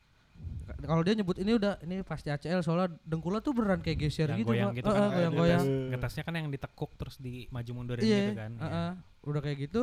[0.80, 4.38] kalau dia nyebut ini udah ini pasti ACL soalnya dengkulnya tuh beneran kayak geser yang
[4.38, 4.76] gitu goyang Pak.
[4.76, 8.18] gitu Ah, kan ah, goyang-goyang Ngetes- ngetesnya kan yang ditekuk terus di maju mundurin iya
[8.22, 8.68] gitu kan iya.
[8.68, 8.92] ah.
[9.22, 9.82] udah kayak gitu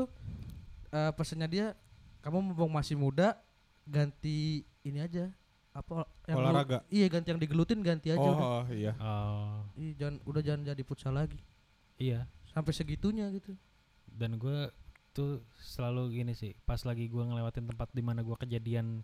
[0.90, 1.66] eh pesennya dia
[2.20, 3.38] kamu mumpung masih muda
[3.84, 5.30] ganti ini aja
[5.72, 6.78] apa yang lu- Olahraga.
[6.88, 8.92] iya ganti yang digelutin ganti aja udah Oh iya.
[8.98, 11.40] Oh, Ih, jangan udah jangan jadi futsal lagi
[11.96, 13.56] iya sampai segitunya gitu
[14.08, 14.68] dan gue
[15.12, 19.04] tuh selalu gini sih pas lagi gua ngelewatin tempat di mana gua kejadian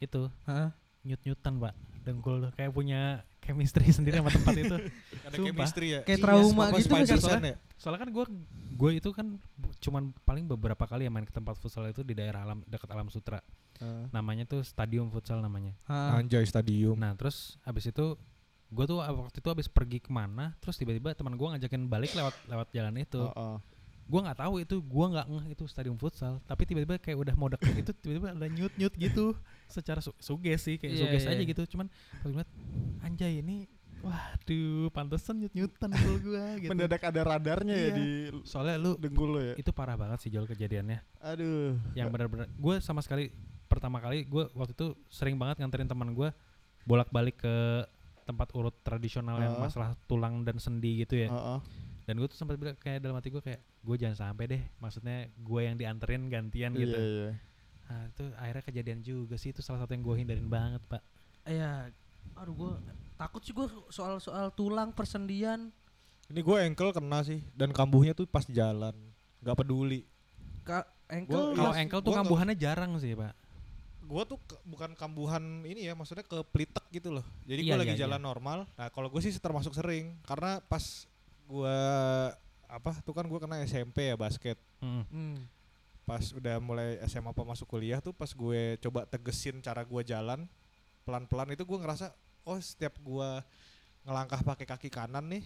[0.00, 0.68] itu Heeh.
[1.02, 3.00] nyut nyutan pak dengkul tuh kayak punya
[3.38, 4.76] chemistry sendiri sama tempat itu
[5.20, 5.46] Ada Sumpah.
[5.46, 6.00] chemistry ya.
[6.02, 7.56] kayak Iya, trauma Apa gitu sih Spiderson ya?
[7.76, 8.24] soalnya kan gue
[8.74, 9.26] gue itu kan
[9.78, 13.08] cuman paling beberapa kali ya main ke tempat futsal itu di daerah alam dekat alam
[13.08, 13.40] sutra
[13.78, 14.04] Ah.
[14.12, 16.10] namanya tuh stadium futsal namanya Heeh.
[16.14, 16.94] Anjay stadium.
[16.94, 18.12] nah terus abis itu
[18.68, 22.36] gue tuh waktu itu abis pergi ke mana terus tiba-tiba teman gue ngajakin balik lewat
[22.44, 23.56] lewat jalan itu Heeh.
[24.10, 27.46] Gue nggak tahu itu gue nggak ngeh itu stadium futsal tapi tiba-tiba kayak udah mau
[27.46, 31.30] deket itu tiba-tiba ada nyut nyut gitu secara su suges sih kayak Iya, suges iya.
[31.32, 31.86] aja gitu cuman
[32.18, 32.50] pas gue liat
[33.00, 37.90] anjay ini waduh pantesan nyut nyutan dengkul gue gitu mendadak ada radarnya ya Iya.
[37.94, 38.08] di
[38.42, 42.74] soalnya lu dengkul lo ya itu parah banget sih Jol kejadiannya aduh yang benar-benar gue
[42.80, 43.30] sama sekali
[43.66, 46.32] pertama kali gue waktu itu sering banget nganterin teman gue
[46.82, 47.56] bolak-balik ke
[48.22, 49.62] tempat urut tradisional yang Ah.
[49.62, 51.58] masalah tulang dan sendi gitu ya Heeh.
[52.10, 55.16] Dan gue tuh sempat bilang kayak dalam hati gue kayak gue jangan sampai deh maksudnya
[55.30, 57.30] gue yang dianterin gantian iya gitu iya
[57.86, 61.02] nah itu akhirnya kejadian juga sih itu salah satu yang gue hindarin banget pak
[61.42, 61.88] Iya,
[62.34, 62.72] aduh gua
[63.16, 65.72] takut sih gua soal-soal tulang persendian
[66.26, 68.92] Ini gue ankle kena sih dan kambuhnya tuh pas jalan.
[69.40, 70.04] Gak peduli.
[70.60, 73.32] ka ankle Gua- kalau Iya, ankle tuh nggak- kambuhannya jarang sih pak
[74.00, 77.26] Gue tuh ke- bukan kambuhan ini ya, maksudnya ke plitek gitu loh.
[77.42, 78.58] Jadi gue Iya, lagi iya, jalan normal.
[78.74, 81.08] Nah kalau gue sih termasuk sering karena pas
[81.50, 81.78] gue
[82.70, 84.54] apa tuh kan gue kena SMP ya basket.
[84.78, 85.04] Mm.
[85.10, 85.36] Hmm.
[86.06, 90.46] Pas udah mulai SMA apa masuk kuliah tuh pas gue coba tegesin cara gue jalan
[91.02, 93.28] pelan-pelan itu gue ngerasa oh setiap gue
[94.02, 95.44] ngelangkah pakai kaki kanan nih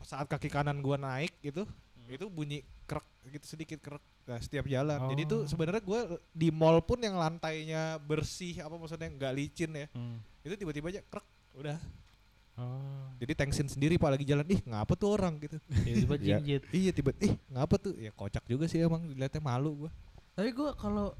[0.00, 1.68] saat kaki kanan gue naik gitu
[2.08, 5.48] itu bunyi krek gitu sedikit krek nah, setiap jalan jadi tuh Oh.
[5.48, 6.00] sebenarnya gue
[6.32, 10.16] di mall pun yang lantainya bersih apa maksudnya nggak licin ya Mm.
[10.42, 11.76] itu tiba-tiba aja krek udah
[12.60, 13.08] Oh.
[13.16, 15.56] Jadi tensin sendiri pak lagi jalan, ih ngapa tuh orang gitu.
[15.64, 16.36] Tiba-tiba Iya.
[16.40, 16.62] jinjit.
[16.70, 17.96] iya tiba, ih ngapa tuh?
[17.96, 19.90] Ya kocak juga sih emang dilihatnya malu gua.
[20.34, 21.16] Tapi gua kalau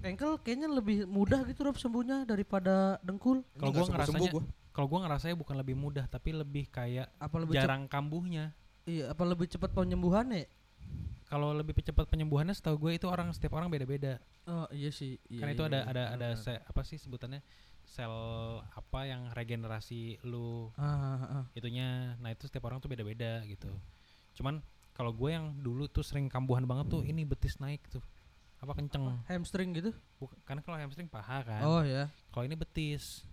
[0.00, 3.42] ankle kayaknya lebih mudah gitu Rob sembuhnya daripada dengkul.
[3.54, 4.30] Kalau gua ngerasanya
[4.70, 8.54] kalau gua ngerasanya bukan lebih mudah tapi lebih kayak Apa lebih cep- jarang kambuhnya.
[8.82, 10.46] iya, apa lebih cepat penyembuhannya?
[11.24, 14.16] Kalau lebih cepat penyembuhannya setahu gue itu orang setiap orang beda-beda.
[14.42, 15.20] Oh iya sih.
[15.28, 17.44] Iya, kan itu iya, ada iya, ada ada se- apa sih sebutannya
[17.88, 18.12] sel
[18.68, 21.44] apa yang regenerasi lu Ah, ah, ah.
[21.52, 22.14] itunya.
[22.16, 23.72] Nah, itu setiap orang tuh beda-beda gitu.
[24.34, 24.60] Cuman
[24.92, 28.04] kalau gue yang dulu tuh sering kambuhan banget tuh ini betis naik tuh.
[28.58, 29.22] Apa kenceng.
[29.24, 29.90] hamstring gitu.
[30.16, 31.62] Buk- karena kalau hamstring paha kan.
[31.62, 32.12] Oh ya.
[32.28, 33.24] Kalau ini betis.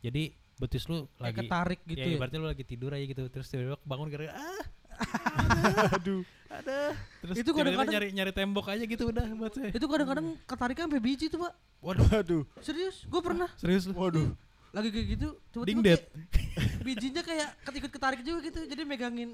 [0.00, 2.16] Jadi betis lu Kayak lagi ketarik gitu ya, ya.
[2.16, 4.64] ibaratnya lu lagi tidur aja gitu terus tiba-tiba bangun gara-gara ah
[5.96, 6.22] Aduh.
[6.46, 10.84] ada terus Itu kadang-kadang- nyari nyari tembok aja gitu udah buat saya Itu kadang-kadang ketariknya
[10.86, 11.52] sampai biji tuh, Pak.
[11.80, 12.06] Waduh.
[12.08, 12.42] Waduh.
[12.60, 14.30] Serius, gue pernah serius lu Waduh.
[14.70, 16.02] lagi kayak gitu tiba-tiba Ding kayak
[16.86, 18.58] bijinya kayak ket- ikut ketarik juga gitu.
[18.64, 19.30] Jadi megangin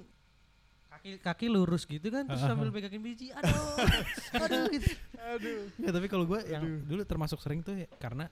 [0.90, 3.32] kaki kaki lurus gitu kan terus sambil megangin biji.
[3.32, 3.56] Aduh.
[4.44, 4.88] aduh gitu.
[5.16, 5.60] Aduh.
[5.76, 8.28] ya tapi kalau gue yang dulu termasuk sering tuh ya, karena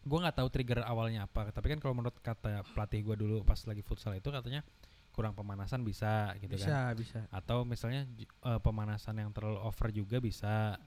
[0.00, 3.60] gue nggak tahu trigger awalnya apa tapi kan kalau menurut kata pelatih gue dulu pas
[3.68, 4.64] lagi futsal itu katanya
[5.10, 7.20] kurang pemanasan bisa gitu kan Bisa, bisa.
[7.28, 10.78] atau misalnya eh, pemanasan yang terlalu over juga bisa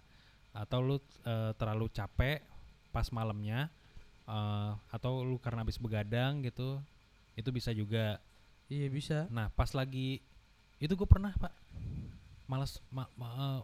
[0.52, 2.40] atau lu eh, terlalu capek
[2.90, 3.68] pas malamnya
[4.24, 6.80] eh, atau lu karena habis begadang gitu
[7.34, 8.22] itu bisa juga
[8.68, 9.18] Iya, bisa.
[9.28, 10.24] nah pas lagi
[10.80, 11.52] itu gue pernah pak
[12.46, 13.62] males ma- ma- eh,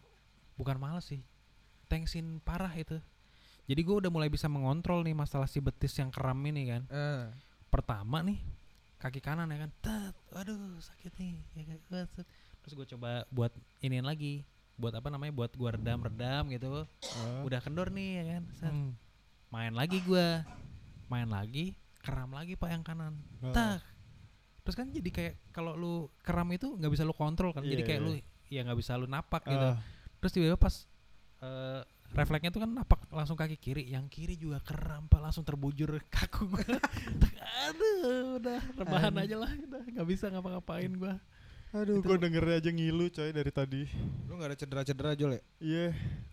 [0.56, 1.24] bukan males sih
[1.88, 3.00] tensin parah itu
[3.66, 7.26] jadi gue udah mulai bisa mengontrol nih masalah si betis yang kram ini kan Eh.
[7.70, 8.42] pertama nih
[9.00, 11.80] kaki kanan ya kan tet aduh sakit nih ya kan,
[12.60, 14.44] terus gue coba buat iniin lagi
[14.76, 17.44] buat apa namanya buat gua redam redam gitu Ah.
[17.44, 18.70] udah kendor nih ya kan set.
[18.70, 18.92] Hmm.
[19.50, 20.44] main lagi gua
[21.08, 23.52] main lagi keram lagi pak yang kanan Ah.
[23.52, 23.80] tak
[24.62, 27.88] terus kan jadi kayak kalau lu keram itu nggak bisa lu kontrol kan jadi Iya,
[27.88, 28.08] kayak iya.
[28.08, 28.14] lu
[28.50, 29.80] ya nggak bisa lu napak gitu Ah.
[30.20, 30.76] terus tiba-tiba pas
[31.40, 31.82] eh,
[32.12, 36.50] refleksnya tuh kan napak langsung kaki kiri yang kiri juga keram pak langsung terbujur kaku
[36.50, 36.66] gua
[37.66, 39.24] aduh udah rebahan Aduh.
[39.24, 41.16] aja lah udah nggak bisa ngapa-ngapain gua
[41.70, 43.86] Aduh, gue dengernya aja ngilu coy dari tadi.
[44.26, 45.42] Lu gak ada cedera-cedera Jol ya?
[45.62, 45.88] Iya,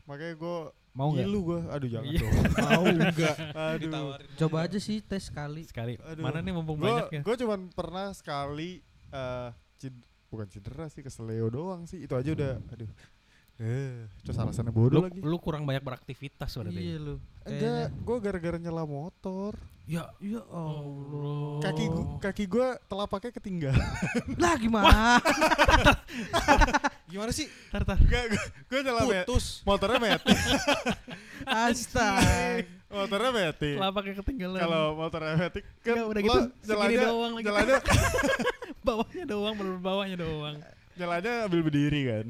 [0.09, 0.57] makanya gue
[0.97, 1.61] mau nggak ngilu gue.
[1.69, 2.21] Aduh jangan Iya.
[2.25, 2.33] dong.
[2.65, 3.37] Mau enggak?
[3.53, 3.81] Aduh.
[3.85, 4.29] Ditawarin.
[4.33, 5.69] Coba aja sih tes sekali.
[5.69, 6.25] sekali Aduh.
[6.25, 8.81] mana nih mumpung Gue banyak ya gue cuman pernah sekali
[9.13, 12.01] eh cid- bukan cedera sih kesleo doang sih.
[12.01, 12.89] Itu aja udah aduh.
[13.57, 15.17] Eh, terus alasannya bodoh lu, lagi.
[15.25, 17.15] lu kurang banyak beraktivitas berarti Iya lu.
[17.43, 19.57] Enggak, gue gara-gara nyela motor.
[19.87, 21.65] ya Ya Allah.
[21.65, 23.81] Kaki gua, kaki gue telapaknya ketinggalan.
[24.43, 25.17] Lah gimana?
[27.09, 27.47] Gimana sih?
[27.71, 28.25] tar tar Enggak,
[28.67, 29.25] gue nyela met.
[29.25, 29.65] Putus.
[29.65, 30.37] Motornya metik.
[31.47, 32.67] Astaga.
[32.87, 33.77] motornya metik.
[33.79, 37.45] telapaknya ketinggalan Kalau motornya metik kan Enggak, udah gitu segini nyelanya, doang lagi.
[37.47, 37.77] nyelanya,
[38.83, 40.57] bawahnya doang bener bawahnya doang
[40.93, 42.27] nyelanya ambil berdiri kan.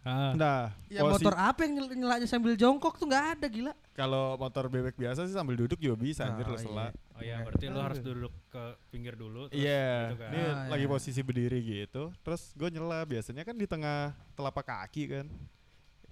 [0.00, 0.32] Ah.
[0.32, 3.72] Nah, Ya posi- motor apa yang nyelanya sambil jongkok tuh nggak ada gila.
[3.92, 6.86] kalau motor bebek biasa sih sambil duduk juga bisa anjir Oh, lo sela.
[7.12, 10.30] oh iya berarti lu harus duduk ke pinggir dulu terus Iya, gitu kan.
[10.30, 10.90] dia Ah, lagi iya.
[10.90, 12.02] posisi berdiri gitu.
[12.20, 13.98] Terus gue nyela, biasanya kan di tengah
[14.32, 15.26] telapak kaki kan.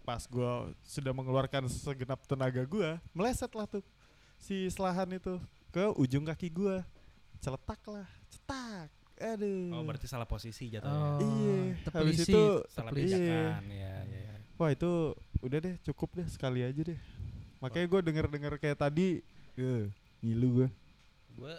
[0.03, 0.51] Pas gue
[0.83, 3.83] sudah mengeluarkan segenap tenaga gue, meleset lah tuh
[4.37, 6.79] si selahan itu ke ujung kaki gue,
[7.37, 8.91] celetak lah, cetak.
[9.19, 9.73] Aduh.
[9.73, 11.57] oh berarti salah posisi jatuhnya Oh, Iya,
[11.91, 16.81] habis itu salah pijakan ya ya ya wah itu udah deh cukup deh sekali aja
[16.83, 16.97] deh.
[17.59, 19.21] Makanya gue denger-denger kayak tadi,
[19.55, 19.85] eh,
[20.21, 20.69] ngilu gue.
[21.35, 21.55] gue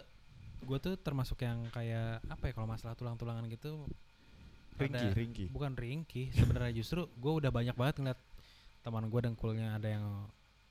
[0.60, 3.86] gue tuh termasuk yang kayak apa ya kalau masalah tulang-tulangan gitu
[4.74, 5.44] Ringki, ringki.
[5.48, 8.20] bukan ringkih sebenarnya justru gue udah banyak banget ngeliat
[8.80, 10.06] teman gue dengkulnya ada yang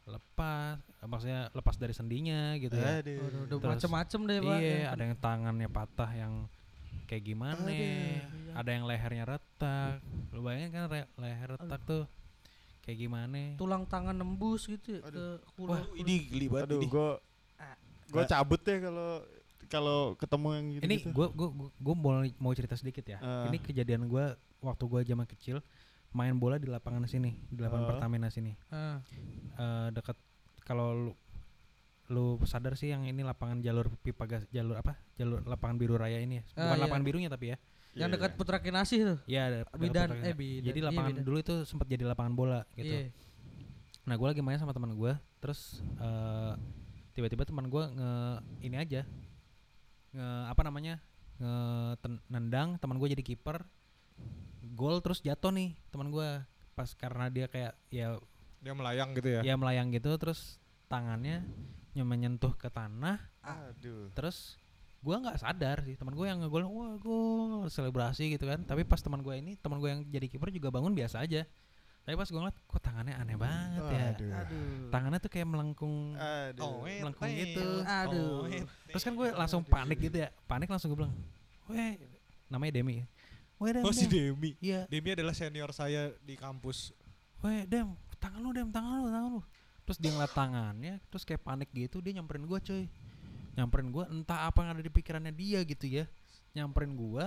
[0.04, 3.20] lepas maksudnya lepas dari sendinya gitu ya Aduh.
[3.20, 4.58] Udah, udah Terus- macem-macem deh pak.
[4.58, 6.34] iya ada yang tangannya patah yang
[7.08, 8.22] kayak gimana Aduh, iya.
[8.54, 12.04] ada yang lehernya retak lu bayangin kan re- leher retak tuh
[12.84, 15.72] kayak gimana tulang tangan nembus gitu ya, ke kulit.
[15.72, 16.88] Wah, ini geli banget Aduh, ini.
[16.88, 17.10] gue
[17.58, 17.76] Ah.
[18.06, 19.10] gue cabut deh kalau
[19.68, 20.84] kalau ketemu yang gitu.
[20.86, 23.44] ini gue gue gue mau mau cerita sedikit ya Ah.
[23.46, 24.26] ini kejadian gue
[24.60, 25.60] waktu gue zaman kecil
[26.10, 27.90] main bola di lapangan sini di lapangan Ah.
[27.94, 29.00] Pertamina sini Ah.
[29.54, 30.16] Eh dekat
[30.62, 31.12] kalau
[32.08, 36.18] lu sadar sih yang ini lapangan jalur pipa gas jalur apa jalur lapangan biru raya
[36.18, 36.82] ini ya bukan Ah, iya.
[36.82, 37.58] lapangan birunya tapi ya
[37.94, 39.20] yang dekat Putra Kinasih tuh.
[39.26, 40.64] ya Bidan, eh, bidan.
[40.64, 41.24] jadi Iya, lapangan bidan.
[41.26, 43.10] dulu itu sempat jadi lapangan bola gitu Iya.
[44.04, 46.54] Nah gue lagi main sama teman gue, terus eh,
[47.12, 48.12] tiba-tiba teman gue nge
[48.62, 49.02] ini aja,
[50.12, 50.96] nge apa namanya,
[51.36, 51.54] nge
[51.98, 53.68] ten- nendang teman gue jadi kiper,
[54.72, 56.28] gol terus jatuh nih teman gue
[56.72, 58.16] pas karena dia kayak ya
[58.58, 59.42] Dia melayang gitu ya.
[59.44, 60.56] ya melayang gitu, terus
[60.88, 61.44] tangannya
[61.98, 64.14] nye- menyentuh ke tanah, Aduh.
[64.14, 64.54] terus
[65.00, 68.98] gua nggak sadar sih teman gue yang ngegol wah gol selebrasi gitu kan tapi pas
[68.98, 71.46] teman gue ini teman gue yang jadi kiper juga bangun biasa aja
[72.02, 74.32] tapi pas gue ngeliat kok tangannya aneh banget ya Aduh.
[74.34, 74.90] Aduh.
[74.90, 76.82] tangannya tuh kayak melengkung Aduh.
[76.84, 78.50] melengkung gitu Aduh.
[78.88, 81.14] terus kan gue langsung panik gitu ya panik langsung gue bilang
[81.68, 81.94] weh
[82.48, 83.06] namanya Demi ya
[83.58, 84.58] weh Dem Oh si Dem." Demi.
[84.58, 86.92] iya Demi adalah senior saya di kampus.
[87.40, 89.42] weh Dem tangan lu Dem tangan lu tangan lu
[89.88, 92.86] terus dia ngeliat tangannya terus kayak panik gitu dia nyamperin gue cuy
[93.58, 96.06] nyamperin gue entah apa yang ada di pikirannya dia gitu ya.
[96.54, 97.26] Nyamperin gue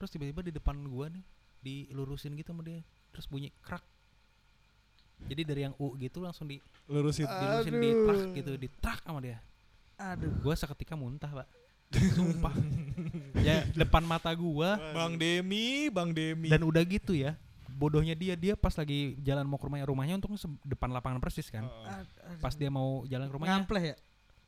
[0.00, 1.24] terus tiba-tiba di depan gue nih
[1.60, 2.80] dilurusin gitu sama dia
[3.12, 3.84] terus bunyi krak.
[5.28, 6.56] Jadi dari yang U gitu langsung di
[6.88, 7.26] Lurusin.
[7.28, 9.38] dilurusin di trak gitu di trak sama dia.
[9.98, 10.30] Aduh.
[10.40, 11.48] gue seketika muntah pak.
[12.16, 12.54] Sumpah.
[13.38, 16.50] Ya depan mata gue Bang Demi, Bang Demi.
[16.50, 17.38] dan udah gitu ya
[17.78, 20.34] bodohnya dia dia pas lagi jalan mau ke rumahnya rumahnya untuk
[20.66, 21.70] depan lapangan persis kan
[22.42, 23.96] pas dia mau jalan ke rumahnya ngampleh ya.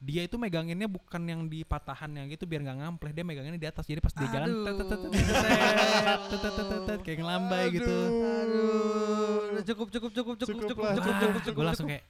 [0.00, 3.86] dia itu meganginnya bukan yang di patahannya gitu biar nggak ngampleh dia meganginnya di atas
[3.86, 4.50] jadi pas dia jalan
[7.00, 7.94] kayak ngelambai gitu
[8.40, 9.62] Aduh.
[9.62, 11.54] Cukup cukup cukup cukup Cukup cukup cukup cukup, cukup cukup.
[11.54, 12.04] gue langsung kayak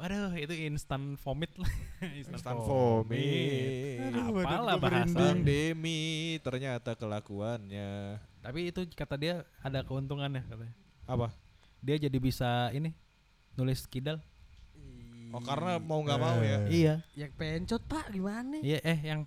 [0.00, 1.70] waduh itu instant vomit lah
[2.18, 4.02] Instan vomit.
[4.02, 5.14] Aduh, badan apalah gua bahasa merinding.
[5.14, 6.02] Bang Demi
[6.42, 10.74] ternyata kelakuannya tapi itu kata dia ada keuntungannya katanya
[11.04, 11.30] apa?
[11.78, 12.90] dia jadi bisa ini
[13.52, 14.18] nulis kidal
[15.32, 16.60] Oh karena mau nggak mau ya.
[16.60, 16.68] Eh.
[16.76, 18.60] iya Yang pencot pak gimana?
[18.60, 19.24] iya eh yang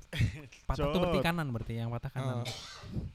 [0.64, 2.48] patah tuh berarti kanan berarti yang patah kanan Oh.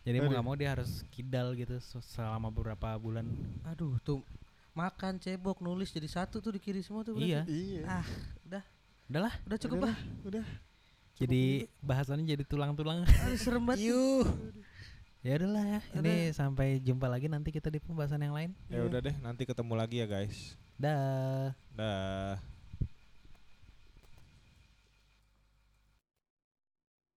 [0.02, 3.30] jadi mau nggak mau dia harus kidal gitu se- selama beberapa bulan
[3.64, 4.26] Aduh tuh
[4.72, 7.14] makan cebok nulis jadi satu tuh di kiri semua tuh.
[7.14, 7.30] berarti.
[7.30, 7.82] iya Iya.
[7.86, 8.06] Ah
[8.44, 8.62] udah
[9.06, 9.98] udahlah udah cukup Udah lah.
[10.24, 10.44] Udah.
[11.14, 11.42] jadi
[11.78, 13.86] bahasannya jadi tulang-tulang Aduh serem banget.
[13.86, 14.26] Yuh.
[15.20, 19.00] Ya udahlah ya ini sampai jumpa lagi nanti kita di pembahasan yang lain Ya udah
[19.04, 20.56] deh, nanti ketemu lagi ya guys.
[20.80, 22.40] dah Dah.